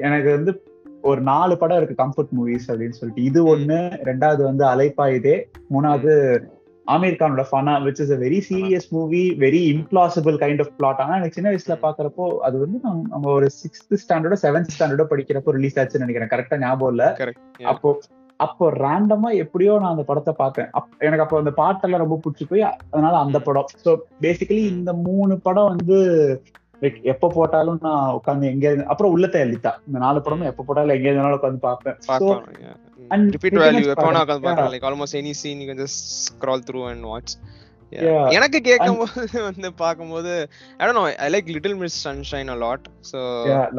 எனக்கு 0.08 0.30
வந்து 0.38 0.54
ஒரு 1.02 1.22
நாலு 1.22 1.54
படம் 1.58 1.78
இருக்கு 1.78 2.02
கம்ஃபர்ட் 2.04 2.34
மூவிஸ் 2.38 2.68
அப்படின்னு 2.72 2.98
சொல்லிட்டு. 3.00 3.28
இது 3.30 3.40
ஒண்ணு 3.56 3.78
ரெண்டாவது 4.10 4.42
வந்து 4.44 4.64
அலைப்பாயுதே 4.66 5.36
மூணாவது 5.74 6.14
Aamir 6.88 7.18
கானோட 7.20 7.44
Fanaa 7.50 7.74
which 7.84 8.02
is 8.04 8.12
a 8.12 8.18
very 8.24 8.40
serious 8.48 8.88
movie 8.90 9.22
very 9.44 9.62
implausible 9.74 10.38
kind 10.44 10.62
of 10.64 10.72
plot 10.78 11.02
ஆனா 11.04 11.16
எனக்கு 11.16 11.38
சின்ன 11.38 11.52
வயசுல 11.52 11.76
பாக்குறப்போ 11.84 12.26
அது 12.40 12.56
வந்து 12.60 12.78
நம்ம 12.84 13.26
ஒரு 13.32 13.48
சிக்ஸ்த் 13.60 14.00
ஸ்டாண்டர்டோ 14.04 14.38
செவன்த் 14.46 14.74
ஸ்டாண்டர்டோ 14.76 15.06
படிக்கிறப்போ 15.12 15.56
ரிலீஸ் 15.58 15.78
ஆச்சுன்னு 15.80 16.06
நினைக்கிறேன். 16.06 16.32
கரெக்டா 16.34 16.58
ஞாபகம் 16.58 16.94
இல்ல? 16.96 17.06
அப்போ 17.64 17.92
அப்போ 18.40 18.72
ரேண்டமா 18.72 19.30
எப்படியோ 19.36 19.74
நான் 19.80 19.92
அந்த 19.92 20.04
படத்தை 20.04 20.34
பார்த்தேன் 20.38 20.70
எனக்கு 21.00 21.24
அப்போ 21.26 21.38
அந்த 21.38 21.52
பாட்டெல்லாம் 21.58 22.04
ரொம்ப 22.06 22.18
பிடிச்சி 22.24 22.46
போய் 22.50 22.64
அதனால 22.92 23.14
அந்த 23.18 23.40
படம். 23.40 23.68
ஸோ 23.86 23.92
பேசிக்கலி 24.22 24.64
இந்த 24.76 24.94
மூணு 25.08 25.34
படம் 25.40 25.72
வந்து 25.74 25.98
லைக் 26.84 26.98
எப்ப 27.12 27.30
போட்டாலும் 27.36 27.80
நான் 27.88 28.14
உட்காந்து 28.18 28.46
எங்க 28.54 28.68
அப்புறம் 28.92 29.14
உள்ளத்தை 29.16 29.40
எழுதிட்டா 29.42 29.72
இந்த 29.88 29.98
நாலு 30.06 30.20
படமும் 30.26 30.50
எப்ப 30.52 30.64
போட்டாலும் 30.68 30.96
எங்க 30.98 31.08
இருந்தாலும் 31.10 31.40
உட்காந்து 31.40 31.62
பார்ப்பேன். 31.68 31.98
ரிப்பீட் 33.36 33.60
வேல்யூ 33.64 33.86
எப்போ 33.94 34.06
வேணா 34.08 34.24
உட்காந்து 34.26 34.46
பார்க்கலாம். 34.48 34.72
Like 34.76 34.88
almost 34.90 35.20
any 35.22 35.34
scene 35.42 35.62
you 35.62 35.68
can 35.70 35.82
just 35.84 36.02
scroll 36.26 36.64
through 36.70 36.82
and 36.92 37.06
watch 37.12 37.34
எனக்கு 38.36 38.60
கேட்கும்போது 38.62 39.42
வந்து 39.48 39.70
பாக்கும்போது 39.82 40.34
I 40.80 40.86
don't 40.86 41.00
know 41.00 41.06
I 41.26 41.30
like 41.30 41.50
Little 41.56 41.76
Miss 41.76 41.98
Sunshine 42.08 42.52
a 42.52 42.56
lot 42.56 42.86
so 43.12 43.20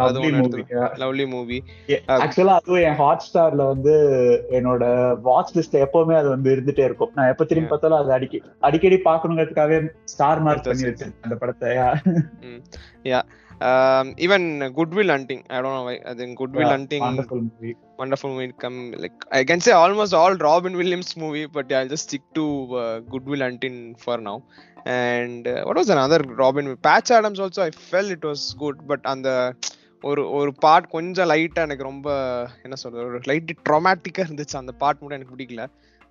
அது 0.06 0.20
ஒன்னு 0.20 0.64
லவ்லி 1.02 1.26
மூவி 1.26 1.58
ஆக்சுவலா 2.16 2.56
அதுவும் 2.60 2.84
என் 2.88 2.98
ஹாட் 3.02 3.26
ஸ்டார்ல 3.28 3.66
வந்து 3.66 3.94
என்னோட 4.50 4.84
வாட்ச் 5.22 5.54
லிஸ்ட்ல 5.58 5.84
எப்பவுமே 5.86 6.16
அது 6.20 6.28
வந்து 6.28 6.50
இருந்துட்டே 6.54 6.84
இருக்கும். 6.84 7.12
நான் 7.14 7.30
எப்ப 7.32 7.44
திரும்பி 7.44 7.70
பார்த்தாலும் 7.70 8.00
அது 8.00 8.12
அடிக்கடி 8.12 8.42
அடிக்கடி 8.68 8.98
பாக்கணுங்கிறதுக்காகவே 9.04 9.78
ஸ்டார் 10.04 10.42
மார்க் 10.46 10.68
பண்ணி 10.68 10.88
வச்சேன் 10.88 11.14
அந்த 11.22 11.36
படத்தை. 11.42 11.70
Yeah 13.12 13.20
even 14.24 14.46
Good Will 14.78 15.12
Hunting 15.14 15.42
I 15.54 15.58
don't 15.64 15.78
know 15.78 15.84
why 15.90 15.96
அது 16.12 16.28
Good Will 16.42 16.74
Hunting 16.76 17.08
wonderful 18.00 18.30
movie 18.32 18.52
come 18.62 18.78
like 19.02 19.18
i 19.38 19.42
can 19.48 19.60
say 19.64 19.72
almost 19.80 20.14
all 20.20 20.34
robin 20.46 20.74
williams 20.80 21.10
movie 21.22 21.44
but 21.56 21.66
yeah, 21.70 21.80
i'll 21.80 21.92
just 21.92 22.06
stick 22.08 22.24
to 22.38 22.44
uh, 22.82 22.96
goodwill 23.12 23.42
hunting 23.46 23.76
for 24.04 24.16
now 24.28 24.34
and 24.94 25.44
uh, 25.46 25.60
what 25.66 25.76
was 25.80 25.90
another 25.96 26.18
robin 26.42 26.68
patch 26.86 27.10
adams 27.18 27.40
also 27.44 27.60
i 27.66 27.72
felt 27.90 28.10
it 28.16 28.24
was 28.30 28.42
good 28.62 28.78
but 28.92 29.02
on 29.12 29.20
the 29.28 29.36
ஒரு 30.04 30.22
ஒரு 30.38 30.50
part 30.64 30.86
கொஞ்சம் 30.94 31.28
லைட்டா 31.30 31.64
எனக்கு 31.66 31.84
ரொம்ப 31.90 32.08
என்ன 32.64 32.76
சொல்றது 32.82 33.04
ஒரு 33.10 33.20
light 33.30 33.50
ட்ராமேட்டிக்கா 33.68 34.22
இருந்துச்சு 34.26 34.56
அந்த 34.60 34.72
பார்ட் 34.80 35.00
மட்டும் 35.00 35.18
எனக்கு 35.18 35.36
பிடிக்கல 35.36 35.64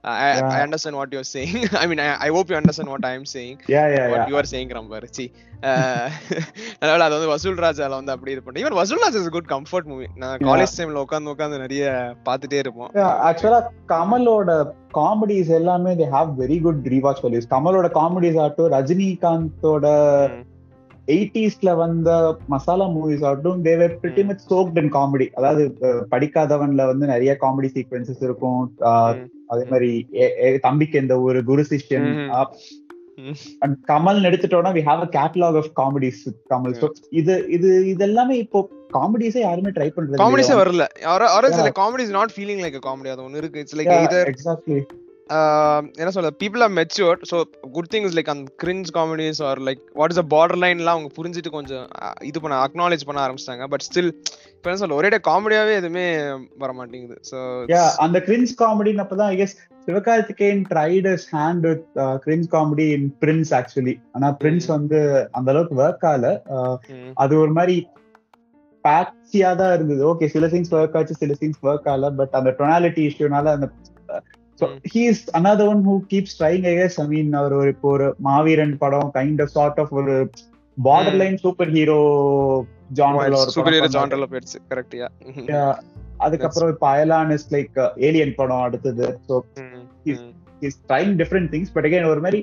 I, 0.03 0.38
yeah. 0.38 0.48
I 0.48 0.62
understand 0.62 0.96
what 0.96 1.13
you're 1.13 1.24
saying. 1.24 1.70
I 1.74 1.86
mean, 1.86 2.00
I, 2.00 2.17
I 2.20 2.29
hope 2.29 2.50
you 2.50 2.55
understand 2.55 2.89
what 2.89 3.05
I 3.05 3.12
am 3.12 3.25
saying. 3.25 3.62
Yeah, 3.67 3.88
yeah, 3.88 4.10
what 4.10 4.17
yeah. 4.17 4.27
you 4.29 4.36
are 4.36 4.43
saying, 4.46 4.70
Rambar. 4.70 5.01
See, 5.13 5.31
அதனால 6.81 7.03
அது 7.05 7.15
வந்து 7.15 7.31
வசூல் 7.31 7.60
ராஜால 7.65 7.98
வந்து 8.00 8.13
அப்படி 8.13 8.31
இது 8.34 8.41
பண்ணேன் 8.46 8.63
even 8.63 8.77
Vasool 8.79 9.03
Raja 9.03 9.20
is 9.22 9.34
good 9.36 9.50
comfort 9.53 9.89
movie 9.91 10.08
நான் 10.22 10.46
college 10.48 10.74
டைம்ல 10.77 11.03
உட்காந்து 11.05 11.31
உட்காந்து 11.34 11.62
நிறைய 11.63 11.84
பாத்துட்டே 12.27 12.62
இருப்போம் 12.63 12.89
ஆக்சுவலா 13.27 13.60
கமலோட 13.93 14.55
காமெடிஸ் 15.00 15.51
எல்லாமே 15.60 15.93
they 16.00 16.08
have 16.15 16.31
very 16.43 16.58
good 16.65 16.81
rewatch 16.93 17.22
values 17.25 17.50
கமலோட 17.53 17.89
comedies 18.00 18.39
ஆகட்டும் 18.43 18.74
ரஜினிகாந்தோட 18.77 19.86
எயிட்டிஸ்ல 21.08 21.70
வந்த 21.75 22.10
மசாலா 22.48 22.86
மூவிஸ் 22.96 23.25
ஆகட்டும் 23.27 23.63
they were 23.67 23.98
pretty 24.01 24.24
much 24.25 24.46
soaked 24.51 24.79
in 24.81 24.91
comedy 24.98 25.27
அதாவது 25.38 25.63
படிக்காதவன்ல 26.13 26.86
வந்து 26.91 27.05
நிறைய 27.13 27.34
காமெடி 27.41 27.70
சீக்வன்சஸ் 27.75 28.24
இருக்கும். 28.27 28.62
அதே 29.53 29.65
மாதிரி 29.72 29.91
தம்பிக்கு 30.67 30.98
எந்த 31.03 31.15
ஒரு 31.22 31.41
குரு 31.43 31.65
சிஷ்யன் 31.72 32.10
கமல் 33.89 34.27
எடுத்துட்டோம்னா 34.27 34.72
we 34.77 34.84
have 34.88 35.01
a 35.08 35.10
catalogue 35.17 35.58
of 35.62 35.72
comedies 35.81 36.22
Kamal 36.53 36.75
இது 37.22 37.34
இது 37.58 37.70
இதெல்லாமே 37.93 38.38
இப்போ 38.46 38.60
காமெடிஸே 38.93 39.41
யாருமே 39.48 39.72
ட்ரை 39.75 39.89
பண்றது 39.96 40.22
காமெடிஸே 40.24 40.55
வரல. 40.62 40.86
Or 41.12 41.25
comedy 41.81 42.03
is 42.08 42.17
not 42.20 42.34
feeling 42.38 42.63
like 42.65 42.79
comedy 42.88 43.12
அது 43.13 43.24
ஒன்னு 43.27 43.41
இருக்கு. 43.43 43.62
இட்ஸ் 43.63 43.77
லைக் 43.79 43.93
எய்தர் 44.00 44.31
எக்ஸாக்ட்லி 44.34 44.79
என்ன 46.01 46.11
சொல்ல 46.15 46.29
people 46.41 46.63
are 46.65 46.73
matured 46.79 47.21
so 47.31 47.38
good 47.75 47.89
thing 47.93 48.05
is 48.07 48.15
like 48.17 48.31
அந்த 48.33 48.51
cringe 48.63 48.89
comedies 48.97 49.41
are 49.50 49.59
like 49.67 49.81
what 50.00 50.13
is 50.13 50.21
a 50.23 50.25
border 50.33 50.61
லைன்லாம் 50.63 50.95
அவங்க 50.97 51.11
புரிஞ்சுட்டு 51.19 51.51
கொஞ்சம் 51.57 51.85
இது 52.29 52.41
பண்ண 52.43 52.55
அக்னாலேஜ் 52.67 53.07
பண்ண 53.09 53.21
ஆரம்பிச்சிட்டாங்க. 53.25 53.67
பட் 53.73 53.85
ஸ்டில் 53.88 54.11
இப்போ 54.55 54.69
என்ன 54.69 54.81
சொல்ல 54.81 54.97
ஒரே 55.00 55.19
காமெடியாவே 55.29 55.73
எதுவுமே 55.81 56.05
வர 56.63 56.71
மாட்டேங்குது. 56.79 57.17
ஸோ 57.29 57.38
அந்த 58.05 58.19
கிரிஞ்ச் 58.27 58.53
காமெடின்னு 58.63 59.03
அப்பதான் 59.05 59.31
I 59.35 59.38
guess 59.41 59.55
Sivakarthikeyan 59.88 60.61
tried 60.73 61.07
is 61.13 61.27
hand 61.38 61.63
with 61.69 61.85
cringe 62.25 62.50
comedy 62.55 62.88
in 62.97 63.07
Prince 63.23 63.53
actually 63.59 63.95
ஆனா 64.17 64.27
பிரின்ஸ் 64.43 64.67
வந்து 64.75 65.00
அந்த 65.38 65.47
அளவுக்கு 65.53 65.81
ஒர்க் 65.83 66.05
ஆகல. 66.11 66.27
அது 67.23 67.33
ஒரு 67.45 67.53
மாதிரி 67.59 67.77
பேட்சியா 68.83 69.50
தான் 69.61 69.73
இருந்தது. 69.77 70.01
ஓகே 70.11 70.27
சில 70.35 70.45
சீன்ஸ் 70.53 70.71
ஒர்க் 70.77 70.95
ஆச்சு 71.00 71.21
சில 71.23 71.33
சீன்ஸ் 71.41 71.59
ஒர்க் 71.69 71.89
ஆகல. 71.91 72.07
பட் 72.19 72.38
அந்த 72.39 72.51
டொனாலிட்டி 72.59 73.01
இஷ்யூனால 73.09 73.51
அந்த 73.57 73.67
so 74.60 74.65
he 74.93 75.01
is 75.12 75.24
another 75.39 75.70
one 75.74 75.84
who 75.89 75.96
keeps 76.13 76.36
trying 76.39 76.65
I 76.72 76.74
guess 76.79 76.98
I 77.03 77.05
mean 77.13 77.31
அவர் 77.39 77.55
ஒரு 77.60 77.70
இப்போ 77.75 77.89
ஒரு 77.96 78.08
மாவீரன் 78.29 78.75
படம் 78.84 79.10
கைண்ட் 79.17 79.41
ஆஃப் 79.46 79.53
சார்ட் 79.58 79.79
ஆஃப் 79.84 79.93
ஒரு 80.01 80.15
பார்டர் 80.77 81.17
லைன் 81.22 81.38
சூப்பர் 81.46 81.72
ஹீரோ 81.77 82.00
ஜான்ரல் 83.00 84.29
போயிடுச்சு. 84.31 84.60
கரெக்ட் 84.72 84.96
யா 85.51 85.63
அதுக்கப்புறம் 86.25 86.72
இப்ப 86.72 86.86
அயலான் 86.96 87.31
இஸ் 87.36 87.48
லைக் 87.53 87.77
ஏலியன் 88.08 88.34
படம் 88.39 88.63
அடுத்தது. 88.65 89.05
So 89.27 89.36
is 90.67 90.79
trying 90.89 91.13
different 91.22 91.50
things 91.53 91.72
but 91.75 91.88
again 91.89 92.12
ஒரு 92.13 92.22
மாதிரி 92.25 92.39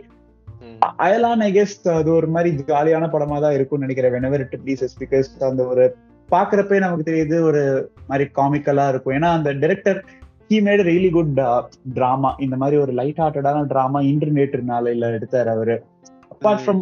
அயலான் 1.05 1.43
ஐ 1.47 1.50
கெஸ் 1.57 1.75
அது 1.99 2.11
ஒரு 2.19 2.29
மாதிரி 2.35 2.50
ஜாலியான 2.71 3.09
படமா 3.15 3.37
தான் 3.45 3.55
இருக்கும்னு 3.57 3.87
நினைக்கிறேன். 3.87 4.15
வெனவர் 4.17 4.43
இட் 4.45 4.57
ப்ளீசஸ் 4.65 4.97
பிகாஸ் 5.03 5.29
அந்த 5.50 5.65
ஒரு 5.73 5.85
பாக்குறப்பே 6.29 6.79
நமக்கு 6.85 7.09
தெரியுது 7.11 7.37
ஒரு 7.50 7.62
மாதிரி 8.09 8.25
காமிக்கலா 8.38 8.87
இருக்கும். 8.93 9.15
ஏன்னா 9.19 9.31
அந்த 9.38 9.53
director 9.62 10.00
he 10.50 10.59
made 10.67 10.83
really 10.90 11.11
good 11.17 11.33
drama 11.97 12.31
இந்த 12.45 12.57
மாதிரி 12.61 12.76
ஒரு 12.85 12.93
லைட் 13.00 13.21
ஹார்ட்டடான 13.23 13.64
டிராமா 13.73 14.00
இன்டர்நெட் 14.12 14.55
நாளையில 14.71 15.11
எடுத்தாரு 15.17 15.50
அவரு. 15.57 15.76
Apart 16.35 16.62
from 16.64 16.81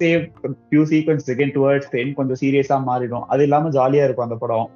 save 0.00 0.22
few 0.68 0.82
sequence 0.92 1.26
second 1.30 1.54
towards 1.56 1.90
then 1.94 2.12
கொஞ்சம் 2.18 2.40
சீரியஸா 2.42 2.78
மாறிடும். 2.90 3.24
அது 3.32 3.42
இல்லாம 3.48 3.72
ஜாலியா 3.78 4.04
இருக்கும் 4.06 4.28
அந்த 4.28 4.38
படம். 4.44 4.68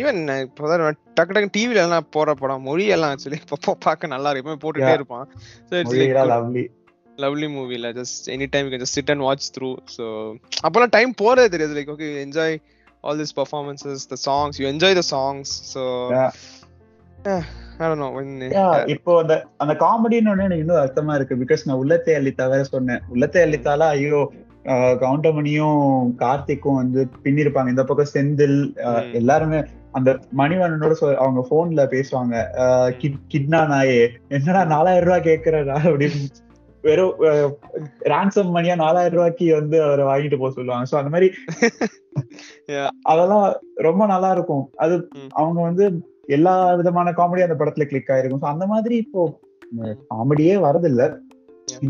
ஈவன் 0.00 0.18
இப்போ 0.46 0.78
டக்கு 1.18 1.34
டக்கு 1.36 1.52
டிவில 1.58 1.84
எல்லாம் 1.86 2.08
போற 2.16 2.34
படம் 2.40 2.66
மொழி 2.68 2.86
எல்லாம் 2.96 3.12
ஆக்சுவலி 3.14 3.38
இப்போ 3.44 3.74
பார்க்க 3.86 4.14
நல்லா 4.14 4.32
இருக்கும். 4.32 4.60
போட்டுட்டே 4.64 4.96
இருப்பான். 4.98 5.28
லவ்லி 7.24 7.46
மூவில 7.54 7.86
just 8.00 8.26
any 8.34 8.46
time 8.54 8.66
just 8.82 8.96
sit 8.98 9.12
and 9.14 9.24
watch 9.28 9.46
through 9.54 9.70
so 9.96 10.04
அப்போல்லாம் 10.64 10.94
டைம் 10.96 11.12
போறதே 11.22 11.46
தெரியாது. 11.54 11.74
Like 11.78 11.90
okay 11.94 12.10
enjoy 12.26 12.56
all 13.06 13.20
this 13.22 13.34
performances 13.40 14.04
the 14.12 14.18
songs 14.26 14.58
you 14.60 14.66
enjoy 14.74 14.98
the 15.00 15.04
songs 15.14 15.52
so 15.72 15.82
இப்போ 18.94 19.12
அந்த 19.22 19.34
அந்த 19.62 19.72
காமெடின்னு 19.82 20.32
எனக்கு 20.34 20.62
இன்னும் 20.64 20.82
அர்த்தமா 20.82 21.14
இருக்கு 21.18 21.40
பிகாஸ் 21.42 21.66
நான் 21.68 21.80
உள்ளத்தை 21.82 22.14
அள்ளித்தா 22.18 22.44
வேற 22.52 22.62
சொன்னேன். 22.74 23.02
உள்ளத்தை 23.12 23.40
அள்ளித்தால 23.46 23.88
ஐயோ 23.96 24.20
கவுண்டமணியும் 25.02 25.82
கார்த்திக்கும் 26.22 26.80
வந்து 26.80 27.00
பின்னிருப்பாங்க. 27.24 27.72
இந்த 27.74 27.84
பக்கம் 27.84 28.12
செந்தில் 28.14 28.58
எல்லாருமே 29.20 29.60
அந்த 29.98 30.10
மணிவண்ணனோட 30.40 30.94
அவங்க 31.22 31.40
போன்ல 31.52 31.84
பேசுவாங்க. 31.94 32.34
கிட்னா 33.32 33.60
நாயே 33.72 34.02
என்னடா 34.36 34.62
நாலாயிரம் 34.74 35.08
ரூபாய் 35.08 35.28
கேக்குறடா 35.28 35.76
அப்படின்னு. 35.86 36.20
வெறும் 36.84 37.16
ரான்சம் 38.12 38.52
மணியா 38.56 38.74
நாலாயிரம் 38.84 39.16
ரூபாய்க்கு 39.18 39.46
வந்து 39.60 39.76
அவரை 39.86 40.04
வாங்கிட்டு 40.10 40.40
போக 40.42 40.50
சொல்லுவாங்க. 40.58 40.86
சோ 40.90 40.96
அந்த 41.00 41.10
மாதிரி 41.14 41.28
அதெல்லாம் 43.10 43.46
ரொம்ப 43.86 44.02
நல்லா 44.06 44.30
இருக்கும். 44.36 44.64
அது 44.84 44.94
அவங்க 45.40 45.58
வந்து 45.60 45.84
எல்லா 46.28 46.74
விதமான 46.74 47.10
காமெடி 47.10 47.42
அந்த 47.42 47.54
படத்துல 47.54 47.84
கிளிக் 47.84 48.12
ஆயிருக்கும் 48.14 48.52
அந்த 48.52 48.66
மாதிரி 48.66 48.96
இப்போ 48.96 49.22
காமெடியே 50.12 50.54
வரதில்ல 50.68 51.04
uh, 51.70 51.86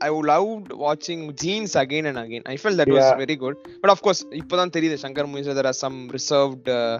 I 0.00 0.10
loved 0.32 0.72
watching 0.72 1.34
Jeans 1.34 1.76
again 1.76 2.06
and 2.06 2.18
again. 2.18 2.42
I 2.46 2.56
felt 2.56 2.76
that 2.76 2.88
was 2.88 3.04
Yeah. 3.04 3.16
very 3.16 3.36
good. 3.36 3.56
But 3.82 3.90
of 3.90 4.00
course, 4.02 4.24
இப்போதான் 4.32 4.72
தெரியுது 4.76 4.96
Shankar 5.04 5.28
reserved 6.16 6.68
uh, 6.68 6.96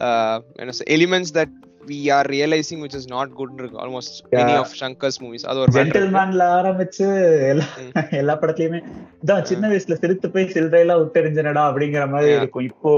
uh, 0.00 0.36
you 0.58 0.66
know, 0.66 0.76
elements 0.86 1.30
that 1.30 1.50
we 1.86 2.10
are 2.10 2.24
realizing 2.28 2.80
which 2.80 2.94
is 2.94 3.06
not 3.08 3.34
good 3.34 3.50
in 3.58 3.76
almost 3.76 4.10
any 4.32 4.54
Yeah. 4.54 4.60
of 4.60 4.72
Shankar's 4.72 5.18
movies. 5.20 5.44
அது 5.44 5.58
ஒரு 5.58 5.70
இருக்கு. 5.72 5.98
ஜென்டில்மேன்ல 5.98 6.44
ஆரம்பிச்சு 6.58 7.06
எல்லா 7.52 7.66
எல்லா 8.10 8.36
படத்துலயுமே 8.38 8.80
இதான் 9.24 9.42
சின்ன 9.42 9.68
வயசுல 9.68 9.94
சிரித்து 9.94 10.30
போய் 10.30 10.52
சில்லறையெல்லாம் 10.54 11.02
விட்டெறிஞ்சனடா 11.04 11.64
அப்படிங்கிற 11.70 12.08
மாதிரி. 12.10 12.32
இருக்கும் 12.34 12.64
இப்போ 12.64 12.92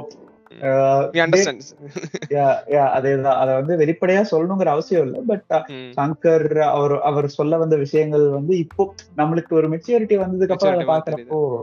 அத 2.93 3.53
வந்து 3.55 3.77
வெளிப்படையா 3.77 4.23
சொல்லணுங்கிற 4.31 4.67
அவசியம் 4.67 5.07
இல்ல 5.07 5.19
பட் 5.27 5.41
Hmm. 5.53 5.91
சங்கர் 5.97 6.59
அவர் 6.61 7.01
அவர் 7.01 7.29
சொல்ல 7.29 7.57
வந்த 7.57 7.77
விஷயங்கள் 7.77 8.29
வந்து 8.29 8.59
இப்போ 8.59 8.95
நம்மளுக்கு 9.17 9.49
ஒரு 9.51 9.69
மெச்சூரிட்டி 9.69 10.17
வந்ததுக்கு 10.19 10.51
அப்புறம் 10.51 10.75
அதை 10.75 10.87
பாக்குறப்போ 10.87 11.63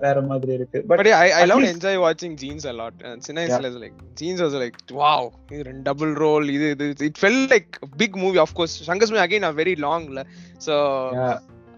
வேற 0.00 0.20
மாதிரி 0.20 0.52
இருக்கு 0.52 0.82
but 0.82 1.06
love 1.44 1.60
least- 1.60 1.74
enjoy 1.74 1.96
watching 1.96 2.34
Jeans 2.34 2.66
a 2.66 2.72
lot. 2.72 2.92
And 3.02 3.20
சின்ன 3.20 3.46
வயசுல 3.46 3.86
like 3.86 3.92
Jeans 4.22 4.40
was 4.40 4.54
like 4.54 4.74
wow, 4.92 5.30
இது 5.50 5.62
ரெண்டு 5.62 5.94
double 5.94 6.14
role 6.20 6.48
இது 6.50 6.70
இது 6.70 7.06
it 7.06 7.24
felt 7.26 7.50
like 7.50 7.68
a 7.84 7.88
big 7.96 8.16
movie 8.16 8.38
of 8.38 8.48
course. 8.54 8.82
Shankar's 8.86 9.10
movie 9.10 9.26
again 9.28 9.44
are 9.44 9.54
very 9.64 9.76
long 9.76 10.08
ல. 10.08 10.24
So 10.58 10.74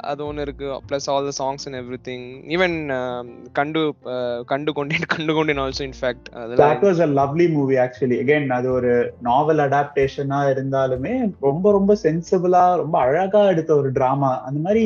அது 0.03 0.21
ஒன்று 0.27 0.43
இருக்கு. 0.43 0.67
Plus 0.89 1.07
all 1.11 1.29
the 1.29 1.35
songs 1.39 1.67
and 1.67 1.79
everything 2.09 2.25
even 2.49 2.77
கண்டு 3.53 3.81
Kandukondain 4.73 5.07
Kandukondain 5.33 5.59
also 5.59 5.83
in fact 5.83 6.29
அதெல்லாம் 6.35 6.63
that 6.65 6.85
was 6.85 7.01
a 7.01 7.11
lovely 7.19 7.47
movie 7.53 7.77
actually 7.77 8.19
again 8.23 8.49
அது 8.51 8.71
ஒரு 8.73 8.93
நாவல் 9.21 9.59
அடாப்டேஷனா 9.59 10.41
இருந்தாலுமே 10.53 11.15
ரொம்ப 11.41 11.73
ரொம்ப 11.73 11.97
சென்சிபிளா 12.03 12.65
ரொம்ப 12.77 12.99
அழகா 12.99 13.43
எடுத்த 13.49 13.75
ஒரு 13.77 13.91
டிராமா 13.93 14.33
அந்த 14.43 14.61
மாதிரி 14.61 14.85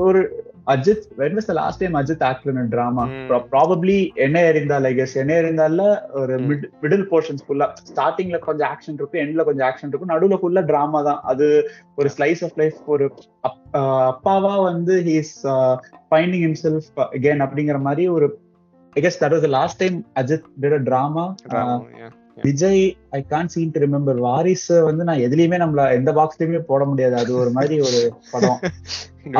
ஒரு 0.00 0.20
Ajith 0.68 1.04
when 1.18 1.36
was 1.36 1.48
the 1.50 1.54
last 1.58 1.80
time 1.82 1.96
Ajith 2.00 2.24
actor 2.28 2.50
in 2.54 2.70
drama. 2.72 3.04
Probably 3.52 3.96
என்ன 4.24 4.42
எறிந்தால் 4.48 4.88
ஐ 4.88 4.92
கெஸ் 4.94 5.14
என்ன 5.22 5.32
எறிந்தால 5.40 5.86
ஒரு. 6.20 6.34
மிட் 6.48 6.66
மிடில் 6.82 7.06
போர்ஷன்ஸ் 7.10 7.44
ஃபுல்லா 7.46 7.68
ஸ்டார்டிங்ல 7.90 8.38
கொஞ்சம் 8.46 8.68
ஆக்ஷன் 8.72 8.98
இருக்கும் 8.98 9.22
எண்ட்ல 9.22 9.44
கொஞ்சம் 9.48 9.68
ஆக்ஷன் 9.68 9.90
இருக்கும் 9.90 10.12
நடுவுல 10.14 10.38
ஃபுல்லா 10.40 10.64
டிராமா 10.70 11.00
தான் 11.08 11.20
அது 11.24 11.48
ஒரு 11.96 12.10
ஸ்லைஸ் 12.16 12.42
ஆஃப் 12.48 12.58
லைஃப் 12.62 12.78
ஒரு 12.94 13.06
அப்பாவா 14.10 14.54
வந்து 14.68 14.96
ஹீஸ் 15.08 15.34
ஃபைண்டிங் 16.10 16.44
ஹிம்செல்ஃப் 16.46 16.90
அகேன் 17.08 17.44
அப்படிங்கிற 17.46 17.80
மாதிரி 17.80 18.06
ஒரு 18.16 18.28
I 18.96 19.02
guess 19.02 19.20
that 19.22 19.34
was 19.36 19.46
the 19.46 19.52
last 19.58 19.80
time 19.82 19.98
Ajith 20.22 20.48
did 20.64 20.78
drama 20.84 21.26
Vijay 22.44 22.82
I 23.10 23.22
can't 23.22 23.48
seem 23.48 23.70
to 23.70 23.80
remember 23.80 24.20
Varisu 24.20 24.82
வந்து 24.82 25.04
நான் 25.04 25.18
எதுலயுமே 25.18 25.58
நம்மள 25.58 25.90
எந்த 25.90 26.12
பாக்ஸ்லயுமே 26.12 26.58
போட 26.58 26.84
முடியாது. 26.84 27.16
அது 27.16 27.34
ஒரு 27.34 27.50
மாதிரி 27.50 27.80
ஒரு 27.80 28.16
படம். 28.30 28.58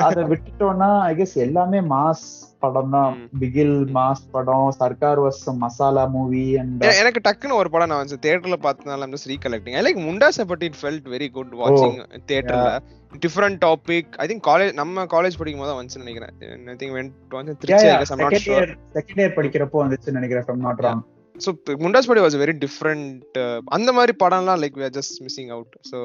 அது- 0.00 0.26
விட்டுட்டோம்னா 0.26 1.00
ஐ 1.00 1.16
கெஸ் 1.16 1.34
எல்லாமே 1.34 1.80
மாஸ் 1.80 2.24
படம் 2.58 2.90
தான். 2.90 3.30
பிகில் 3.40 3.86
மாஸ் 3.94 4.22
படம் 4.30 4.70
Sarkar 4.70 5.20
was 5.20 5.52
masala 5.56 6.06
movie 6.06 6.58
and 6.58 6.82
எனக்கு 6.82 7.20
டக்குன்னு 7.28 7.52
ஒரு 7.52 7.70
படம் 7.70 7.88
நான் 7.88 8.06
வந்து 8.06 8.18
தியேட்டர்ல 8.22 8.54
பார்த்தனால 8.62 9.14
just 9.14 9.28
recollecting. 9.28 9.74
I 9.74 9.82
like 9.82 9.98
Mundaas 9.98 10.44
but 10.46 10.62
it 10.62 10.74
felt 10.82 11.08
very 11.08 11.30
good 11.30 11.52
வாட்சிங் 11.54 12.04
தியேட்டர்ல 12.26 12.78
different 13.26 13.58
topic 13.64 14.12
I 14.16 14.26
think 14.26 14.46
college 14.46 14.72
நம்ம 14.72 15.04
காலேஜ் 15.04 15.38
படிக்கும் 15.38 15.58
போது 15.58 15.70
தான் 15.70 15.78
வந்துச்சுன்னு 15.78 16.04
நினைக்கிறேன். 16.04 16.66
ஐ 16.66 16.74
திங்க் 16.74 16.94
வென்ட் 16.98 17.12
வந்து 17.28 17.56
Trichy 17.56 17.86
second 17.86 18.48
year 18.56 18.76
second 18.94 19.20
year 19.20 19.36
படிக்கிறப்போ 19.36 19.72
வந்துச்சு 19.72 20.10
நினைக்கிறேன் 20.10 20.58
நாட் 20.58 20.78
ராங் 20.78 21.02
ஸோ 21.44 21.50
முண்டாஸ் 21.78 22.08
படி 22.10 22.20
வாஸ் 22.20 22.36
வெரி 22.36 22.54
டிஃப்ரெண்ட் 22.64 23.38
அந்த 23.68 23.90
மாதிரி 23.92 24.14
படம்லாம் 24.22 24.60
like 24.62 24.78
we 24.78 24.84
are 24.84 24.94
just 24.98 25.16
missing 25.22 25.50
out 25.50 25.74
so 25.90 25.98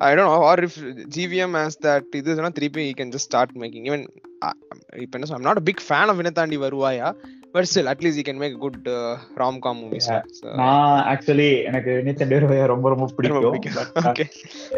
I 0.00 0.10
don't 0.10 0.30
know 0.30 0.40
or 0.44 0.62
if 0.68 0.78
GVM 1.16 1.56
as 1.62 1.78
that 1.86 2.16
இதுனா 2.20 2.52
திருப்பி 2.58 2.86
you 2.88 2.94
can 3.00 3.12
just 3.16 3.30
start 3.30 3.54
making 3.62 3.86
even 3.90 4.04
இப்போ 5.04 5.14
என்ன 5.18 5.34
I'm 5.38 5.48
not 5.50 5.62
big 5.64 5.82
fan 5.86 6.10
of 6.12 6.18
Vinnaithaandi 6.20 6.58
Varuvaaya 6.58 7.08
but 7.54 7.66
still 7.70 7.88
at least 7.92 8.20
he 8.20 8.24
can 8.26 8.40
make 8.42 8.56
good 8.58 8.88
romcom 9.58 9.78
movies 9.82 10.08
நான் 10.60 11.00
actually 11.12 11.48
எனக்கு 11.68 11.90
வினித் 11.98 12.22
ரூபாய் 12.44 12.62
ரொம்ப 12.66 12.88
ரொம்ப 12.88 13.06
பிடிக்கும். 13.16 13.46
uh, 13.46 14.02
okay 14.04 14.24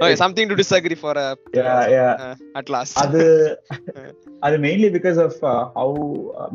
okay 0.00 0.16
something 0.22 0.50
to 0.50 0.56
disagree 0.60 0.96
for 1.00 1.20
yeah, 1.58 1.80
yeah. 1.96 2.14
At 2.60 2.72
last 2.76 2.98
அது 3.04 3.22
அது 4.46 4.56
mainly 4.58 4.88
because 4.96 5.18
of 5.24 5.38
how 5.76 5.98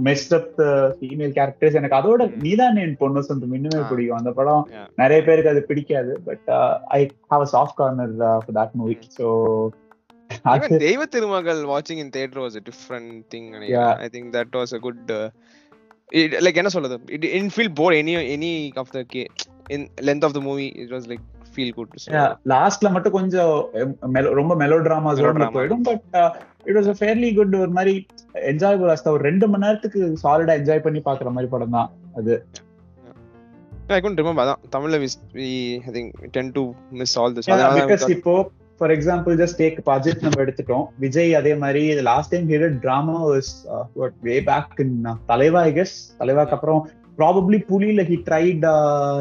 messed 0.07 0.33
up 0.37 0.55
female 0.97 1.35
characters 1.37 1.77
எனக்கு 1.79 1.99
அதோட 1.99 2.29
நீதான் 2.43 2.79
என் 2.83 2.97
பொண்ணு 2.97 3.27
சொந்தம். 3.29 3.55
இன்னுமே 3.57 3.79
Ah. 3.79 3.89
பிடிக்கும். 3.91 4.19
அந்த 4.19 4.31
படம். 4.39 4.63
நிறைய 4.95 5.19
பேருக்கு 5.21 5.53
அது 5.53 5.63
பிடிக்காது. 5.63 6.13
But 6.25 6.49
I 6.97 7.01
have 7.31 7.43
a 7.45 7.51
soft 7.55 7.77
corner 7.81 8.15
for 8.37 8.55
that 8.59 8.75
movie 8.81 8.97
so 9.19 9.27
Even 10.51 10.71
Deiva 10.81 11.01
Thirumagal 11.13 11.59
வாட்சிங் 11.65 12.01
இன் 12.03 12.11
தியேட்டர் 12.15 12.41
வாஸ் 12.43 12.57
a 12.59 12.65
different 12.69 13.11
thing. 13.33 13.45
Yeah. 13.69 13.91
I 14.03 14.09
think 14.15 14.29
that 14.35 14.55
was 14.59 14.73
a 14.73 14.81
good 14.85 15.11
uh, 16.09 16.19
it, 16.19 16.35
like 16.41 16.57
என்ன 16.57 16.69
சொல்றது 16.69 16.97
it 17.09 17.21
didn't 17.25 17.53
feel 17.57 17.69
bored 17.79 17.95
any 17.95 18.13
any 18.35 18.51
of 18.75 18.89
the 18.91 19.03
ca- 19.13 19.31
in 19.69 19.81
length 20.01 20.25
of 20.27 20.33
the 20.33 20.41
movie 20.41 20.69
it 20.83 20.91
was 20.91 21.05
like 21.11 21.23
feel 21.55 21.71
good 21.77 21.89
so 21.97 22.11
லாஸ்ட்ல 22.53 22.89
மட்டும் 22.95 23.15
கொஞ்சம் 23.17 23.53
um, 23.79 23.91
ரொம்ப 24.39 24.55
mellow 24.55 24.77
drama 24.87 25.11
ஜோன்ல 25.13 25.31
Melodrama. 25.31 25.55
போயிடும் 25.57 25.83
but 25.89 26.03
it 26.67 26.77
was 26.79 26.89
fairly 27.01 27.29
good 27.39 27.55
ஒரு 27.63 27.73
மாதிரி 27.77 27.93
என்ஜாயபிள் 28.51 28.93
அஸ்தா 28.95 29.13
ஒரு 29.17 29.23
ரெண்டு 29.29 29.47
மணி 29.53 29.65
நேரத்துக்கு 29.65 30.01
சாலிடா 30.23 30.55
என்ஜாய் 30.61 30.85
பண்ணி 30.87 31.01
பாக்குற 31.09 31.31
மாதிரி 31.37 31.51
படம் 31.55 31.75
தான் 31.77 31.89
அது 32.19 32.35
I 33.89 33.99
couldn't 34.01 34.21
remember 34.21 34.41
அதான் 34.43 34.63
தமிழ்ல 34.69 34.97
we 35.01 35.49
I 35.87 35.91
think 35.95 36.07
tend 36.37 36.49
to 36.59 36.63
miss 36.99 37.13
all 37.21 37.33
this 37.37 37.45
because 37.79 38.07
இப்போ 38.17 38.33
for 38.79 38.93
example 38.95 39.35
just 39.41 39.59
take 39.61 39.77
Ajith 39.95 40.23
நம்ம 40.25 40.39
எடுத்துட்டோம். 40.45 40.85
விஜய் 41.05 41.33
அதே 41.39 41.53
மாதிரி 41.63 41.83
last 42.09 42.31
time 42.33 42.47
hero 42.53 42.69
drama 42.85 43.17
was 43.31 43.51
way 44.27 44.37
back 44.51 44.79
in 44.85 44.95
Thalaivaa 45.31 45.61
I 45.69 45.73
guess 45.79 45.95
தலைவாக்கு 46.21 46.55
அப்புறம் 46.57 46.81
probably 47.19 47.59
புலியில 47.69 48.01
he 48.09 48.15
tried 48.29 48.65